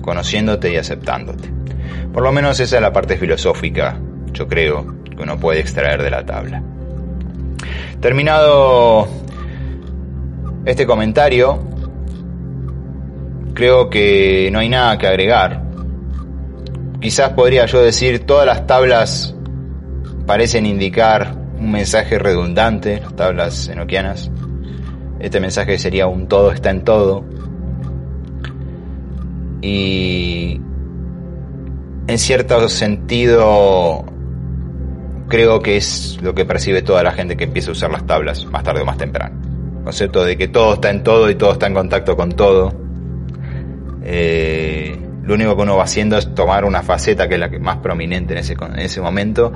conociéndote 0.00 0.72
y 0.72 0.76
aceptándote. 0.76 1.50
Por 2.12 2.22
lo 2.22 2.30
menos 2.30 2.60
esa 2.60 2.76
es 2.76 2.82
la 2.82 2.92
parte 2.92 3.16
filosófica, 3.16 3.98
yo 4.32 4.46
creo, 4.46 5.02
que 5.02 5.20
uno 5.20 5.40
puede 5.40 5.58
extraer 5.58 6.04
de 6.04 6.10
la 6.10 6.24
tabla. 6.24 6.62
Terminado 8.00 9.08
este 10.64 10.86
comentario, 10.86 11.64
creo 13.54 13.90
que 13.90 14.50
no 14.52 14.60
hay 14.60 14.68
nada 14.68 14.96
que 14.98 15.08
agregar. 15.08 15.64
Quizás 17.00 17.30
podría 17.30 17.66
yo 17.66 17.82
decir, 17.82 18.24
todas 18.24 18.46
las 18.46 18.68
tablas 18.68 19.34
parecen 20.26 20.64
indicar 20.64 21.39
un 21.60 21.70
mensaje 21.70 22.18
redundante, 22.18 23.00
las 23.00 23.14
tablas 23.14 23.68
enoquianas. 23.68 24.30
Este 25.20 25.40
mensaje 25.40 25.78
sería 25.78 26.06
un 26.06 26.26
todo 26.26 26.50
está 26.50 26.70
en 26.70 26.82
todo. 26.82 27.24
Y 29.60 30.58
en 32.06 32.18
cierto 32.18 32.66
sentido 32.68 34.04
creo 35.28 35.60
que 35.60 35.76
es 35.76 36.18
lo 36.22 36.34
que 36.34 36.46
percibe 36.46 36.82
toda 36.82 37.02
la 37.02 37.12
gente 37.12 37.36
que 37.36 37.44
empieza 37.44 37.70
a 37.70 37.72
usar 37.72 37.90
las 37.90 38.06
tablas 38.06 38.46
más 38.46 38.62
tarde 38.62 38.80
o 38.80 38.86
más 38.86 38.96
temprano. 38.96 39.38
El 39.78 39.84
concepto 39.84 40.24
de 40.24 40.38
que 40.38 40.48
todo 40.48 40.74
está 40.74 40.90
en 40.90 41.04
todo 41.04 41.30
y 41.30 41.34
todo 41.34 41.52
está 41.52 41.66
en 41.66 41.74
contacto 41.74 42.16
con 42.16 42.32
todo. 42.32 42.72
Eh, 44.02 44.98
lo 45.22 45.34
único 45.34 45.54
que 45.54 45.62
uno 45.62 45.76
va 45.76 45.84
haciendo 45.84 46.16
es 46.16 46.34
tomar 46.34 46.64
una 46.64 46.82
faceta 46.82 47.28
que 47.28 47.34
es 47.34 47.40
la 47.40 47.50
que 47.50 47.58
más 47.58 47.76
prominente 47.76 48.32
en 48.32 48.38
ese, 48.38 48.54
en 48.54 48.78
ese 48.78 49.00
momento 49.02 49.52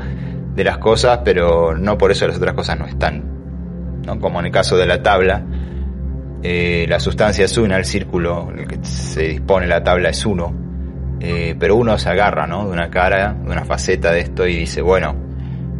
de 0.54 0.64
las 0.64 0.78
cosas, 0.78 1.20
pero 1.24 1.76
no 1.76 1.98
por 1.98 2.10
eso 2.10 2.26
las 2.26 2.36
otras 2.36 2.54
cosas 2.54 2.78
no 2.78 2.86
están. 2.86 3.24
¿no? 4.06 4.18
Como 4.20 4.40
en 4.40 4.46
el 4.46 4.52
caso 4.52 4.76
de 4.76 4.86
la 4.86 5.02
tabla, 5.02 5.44
eh, 6.42 6.86
la 6.88 7.00
sustancia 7.00 7.44
es 7.44 7.56
una, 7.56 7.76
el 7.76 7.84
círculo 7.84 8.50
en 8.50 8.60
el 8.60 8.66
que 8.68 8.78
se 8.82 9.22
dispone 9.22 9.66
la 9.66 9.82
tabla 9.82 10.10
es 10.10 10.24
uno, 10.26 10.54
eh, 11.20 11.56
pero 11.58 11.76
uno 11.76 11.98
se 11.98 12.10
agarra 12.10 12.46
¿no? 12.46 12.66
de 12.66 12.72
una 12.72 12.90
cara, 12.90 13.32
de 13.32 13.50
una 13.50 13.64
faceta 13.64 14.12
de 14.12 14.20
esto 14.20 14.46
y 14.46 14.56
dice, 14.56 14.82
bueno, 14.82 15.16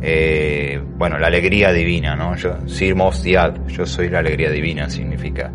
eh, 0.07 0.81
bueno, 0.97 1.19
la 1.19 1.29
alegría 1.29 1.73
divina, 1.73 2.15
¿no? 2.15 2.37
Yo, 2.37 2.59
Diad, 3.23 3.67
yo 3.69 3.87
soy 3.87 4.11
la 4.11 4.19
alegría 4.19 4.51
divina, 4.51 4.91
significa, 4.91 5.51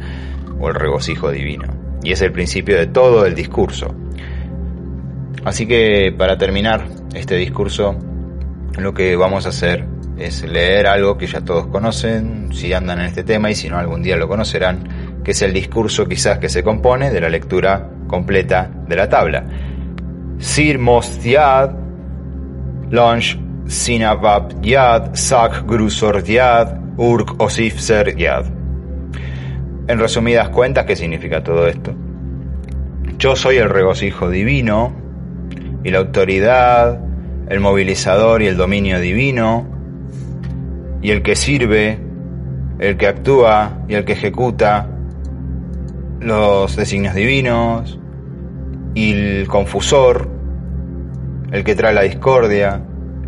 o 0.60 0.70
el 0.70 0.76
regocijo 0.76 1.30
divino. 1.30 1.68
Y 2.04 2.14
es 2.14 2.22
el 2.24 2.32
principio 2.32 2.76
de 2.76 2.88
todo 2.88 3.28
el 3.28 3.36
discurso. 3.36 3.94
Así 5.46 5.68
que 5.68 6.14
para 6.18 6.38
terminar 6.38 6.88
este 7.14 7.36
discurso, 7.36 7.96
lo 8.84 8.94
que 8.94 9.16
vamos 9.16 9.46
a 9.46 9.50
hacer 9.50 9.86
es 10.18 10.44
leer 10.44 10.88
algo 10.88 11.18
que 11.18 11.28
ya 11.28 11.42
todos 11.42 11.68
conocen, 11.68 12.50
si 12.54 12.74
andan 12.74 13.00
en 13.00 13.06
este 13.06 13.24
tema 13.24 13.50
y 13.50 13.56
si 13.56 13.70
no 13.70 13.78
algún 13.78 14.02
día 14.02 14.18
lo 14.18 14.28
conocerán, 14.28 15.22
que 15.24 15.32
es 15.32 15.42
el 15.42 15.54
discurso 15.54 16.08
quizás 16.08 16.40
que 16.40 16.50
se 16.50 16.64
compone 16.64 17.12
de 17.12 17.22
la 17.22 17.30
lectura 17.30 17.90
completa 18.08 18.70
de 18.88 18.96
la 18.96 19.08
tabla. 19.08 19.46
Sirmos 20.40 21.22
Diad, 21.22 21.72
Launch 22.92 23.40
Sinabab 23.68 24.62
Yad, 24.62 25.14
Sak 25.14 25.66
Grusor 25.66 26.24
Yad, 26.24 26.76
Urk 26.98 27.40
Osifser 27.40 28.16
Yad. 28.16 28.46
En 29.88 30.00
resumidas 30.00 30.50
cuentas, 30.50 30.86
¿qué 30.86 30.96
significa 30.96 31.44
todo 31.44 31.68
esto? 31.68 31.94
Yo 33.18 33.36
soy 33.36 33.58
el 33.58 33.70
regocijo 33.70 34.30
divino 34.30 34.94
y 35.84 35.92
la 35.92 36.00
autoridad, 36.00 37.00
el 37.50 37.60
movilizador 37.60 38.42
y 38.42 38.48
el 38.48 38.58
dominio 38.58 39.00
divino, 39.00 39.68
y 41.02 41.12
el 41.12 41.24
que 41.24 41.36
sirve, 41.36 42.00
el 42.80 42.98
que 42.98 43.08
actúa 43.08 43.84
y 43.88 43.96
el 43.96 44.06
que 44.06 44.14
ejecuta 44.14 44.88
los 46.20 46.76
designios 46.76 47.16
divinos, 47.16 48.00
y 48.94 49.14
el 49.14 49.48
confusor, 49.48 50.30
el 51.52 51.64
que 51.64 51.76
trae 51.76 51.94
la 51.94 52.04
discordia, 52.04 52.82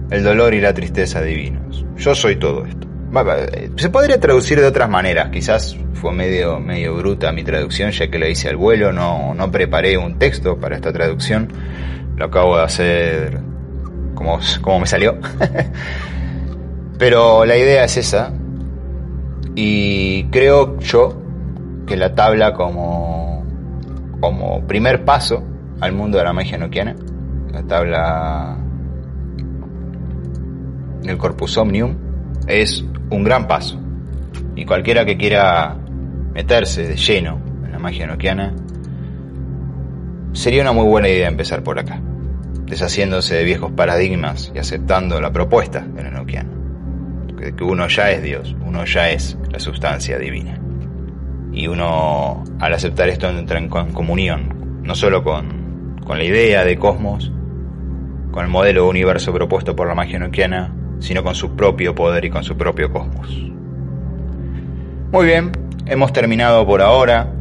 el 0.10 0.24
dolor 0.24 0.54
y 0.54 0.62
la 0.62 0.74
tristeza 0.74 1.22
divinos. 1.22 1.86
Yo 1.98 2.14
soy 2.14 2.36
todo 2.36 2.66
esto. 2.66 2.88
Se 3.78 3.90
podría 3.90 4.20
traducir 4.20 4.60
de 4.60 4.68
otras 4.68 4.90
maneras, 4.90 5.30
quizás 5.32 5.78
fue 5.94 6.14
medio, 6.14 6.60
medio 6.60 6.96
bruta 6.96 7.32
mi 7.32 7.44
traducción, 7.44 7.92
ya 7.92 8.10
que 8.10 8.18
lo 8.18 8.28
hice 8.28 8.50
al 8.50 8.56
vuelo, 8.56 8.94
no, 8.94 9.34
no 9.34 9.52
preparé 9.52 9.98
un 9.98 10.18
texto 10.18 10.58
para 10.58 10.76
esta 10.76 10.94
traducción, 10.94 11.52
lo 12.16 12.26
acabo 12.26 12.58
de 12.58 12.64
hacer 12.64 13.51
como, 14.24 14.80
me 14.80 14.86
salió. 14.86 15.18
Pero 16.98 17.46
la 17.46 17.58
idea 17.58 17.84
es 17.84 17.98
esa, 17.98 18.32
y 19.56 20.26
creo 20.26 20.80
yo 20.80 21.22
que 21.88 21.98
la 21.98 22.14
tabla 22.14 22.54
como, 22.54 23.44
como 24.20 24.66
primer 24.68 25.04
paso 25.04 25.44
al 25.80 25.94
mundo 25.94 26.20
de 26.20 26.24
la 26.24 26.34
magia 26.34 26.58
noquiana, 26.58 26.96
la 27.52 27.64
tabla 27.64 28.58
del 31.02 31.18
Corpus 31.18 31.58
Omnium 31.58 31.96
es 32.48 32.86
un 33.10 33.24
gran 33.24 33.48
paso. 33.48 33.80
Y 34.56 34.66
cualquiera 34.66 35.06
que 35.06 35.18
quiera 35.18 35.76
meterse 36.34 36.88
de 36.88 36.96
lleno 36.96 37.40
en 37.66 37.72
la 37.72 37.80
magia 37.80 38.06
enoquiana, 38.06 38.54
sería 40.34 40.62
una 40.62 40.72
muy 40.72 40.86
buena 40.86 41.10
idea 41.10 41.28
empezar 41.28 41.64
por 41.64 41.80
acá, 41.80 42.00
deshaciéndose 42.72 43.36
de 43.36 43.44
viejos 43.44 43.74
paradigmas 43.74 44.50
y 44.56 44.58
aceptando 44.58 45.20
la 45.20 45.34
propuesta 45.34 45.82
del 45.82 46.06
enoquiano, 46.06 46.50
que 47.38 47.64
uno 47.66 47.90
ya 47.90 48.12
es 48.12 48.24
Dios, 48.24 48.56
uno 48.66 48.86
ya 48.86 49.10
es 49.10 49.38
la 49.52 49.60
sustancia 49.60 50.18
divina. 50.18 50.58
Y 51.52 51.68
uno, 51.68 52.46
al 52.62 52.74
aceptar 52.74 53.10
esto, 53.10 53.30
entra 53.30 53.60
en 53.60 53.68
comunión, 53.68 54.82
no 54.84 54.96
solo 54.96 55.22
con, 55.22 56.00
con 56.06 56.18
la 56.18 56.24
idea 56.24 56.64
de 56.64 56.78
cosmos, 56.78 57.30
con 58.32 58.46
el 58.46 58.50
modelo 58.50 58.84
de 58.84 58.90
universo 58.90 59.34
propuesto 59.34 59.76
por 59.76 59.90
la 59.90 59.94
magia 59.94 60.16
enoquiana, 60.16 60.74
sino 61.00 61.24
con 61.24 61.36
su 61.36 61.58
propio 61.58 61.94
poder 61.94 62.24
y 62.24 62.30
con 62.30 62.46
su 62.46 62.56
propio 62.56 62.90
cosmos. 62.90 63.28
Muy 65.12 65.26
bien, 65.26 65.52
hemos 65.88 66.14
terminado 66.14 66.66
por 66.66 66.82
ahora. 66.82 67.34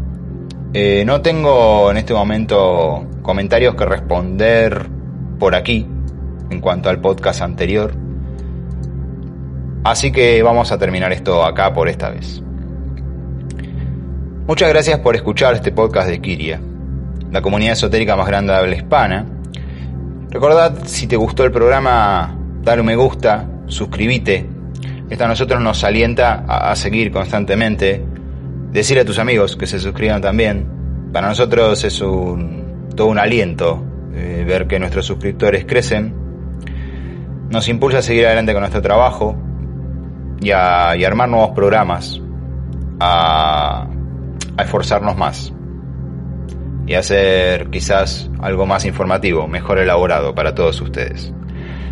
Eh, 0.75 1.05
no 1.07 1.21
tengo 1.21 1.88
en 1.93 1.99
este 1.99 2.14
momento 2.14 3.07
comentarios 3.23 3.77
que 3.77 3.85
responder 3.85 4.99
por 5.40 5.57
aquí 5.57 5.87
en 6.50 6.61
cuanto 6.61 6.90
al 6.90 7.00
podcast 7.00 7.40
anterior. 7.40 7.92
Así 9.83 10.12
que 10.12 10.42
vamos 10.42 10.70
a 10.70 10.79
terminar 10.79 11.12
esto 11.12 11.42
acá 11.42 11.72
por 11.72 11.88
esta 11.88 12.11
vez. 12.11 12.42
Muchas 14.46 14.68
gracias 14.68 14.98
por 15.00 15.16
escuchar 15.16 15.55
este 15.55 15.72
podcast 15.72 16.09
de 16.09 16.20
Kiria, 16.20 16.61
la 17.33 17.40
comunidad 17.40 17.72
esotérica 17.72 18.14
más 18.14 18.29
grande 18.29 18.53
de 18.53 18.59
habla 18.59 18.76
hispana. 18.76 19.26
Recordad, 20.29 20.85
si 20.85 21.07
te 21.07 21.16
gustó 21.16 21.44
el 21.44 21.50
programa, 21.50 22.37
dale 22.62 22.83
un 22.83 22.87
me 22.87 22.96
gusta, 22.96 23.48
suscríbete. 23.66 24.46
Esto 25.09 25.24
a 25.24 25.29
nosotros 25.29 25.61
nos 25.61 25.83
alienta 25.83 26.44
a, 26.46 26.76
seguir 26.76 27.11
constantemente. 27.11 28.05
Decir 28.70 28.98
a 29.00 29.05
tus 29.05 29.18
amigos 29.18 29.57
que 29.57 29.66
se 29.66 29.81
suscriban 29.81 30.20
también. 30.20 30.66
Para 31.12 31.29
nosotros 31.29 31.83
es 31.83 32.00
un, 32.00 32.90
todo 32.94 33.09
un 33.09 33.18
aliento 33.18 33.89
eh, 34.14 34.44
ver 34.46 34.66
que 34.66 34.79
nuestros 34.79 35.07
suscriptores 35.07 35.64
crecen. 35.64 36.14
Nos 37.51 37.68
impulsa 37.68 37.99
a 37.99 38.03
seguir 38.03 38.27
adelante 38.27 38.53
con 38.53 38.61
nuestro 38.61 38.83
trabajo 38.83 39.37
y 40.40 40.51
a, 40.51 40.90
armar 40.90 41.29
nuevos 41.29 41.51
programas, 41.51 42.20
a, 43.01 43.87
a 44.57 44.62
esforzarnos 44.62 45.16
más 45.16 45.53
y 46.87 46.94
hacer 46.94 47.70
quizás 47.70 48.31
algo 48.40 48.66
más 48.66 48.85
informativo, 48.85 49.46
mejor 49.46 49.79
elaborado 49.79 50.35
para 50.35 50.55
todos 50.55 50.81
ustedes. 50.81 51.33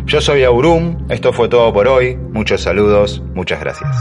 Yo 0.05 0.21
soy 0.21 0.43
Aurum, 0.43 1.05
esto 1.09 1.31
fue 1.31 1.47
todo 1.47 1.71
por 1.71 1.87
hoy, 1.87 2.15
muchos 2.15 2.61
saludos, 2.61 3.23
muchas 3.33 3.59
gracias. 3.59 3.95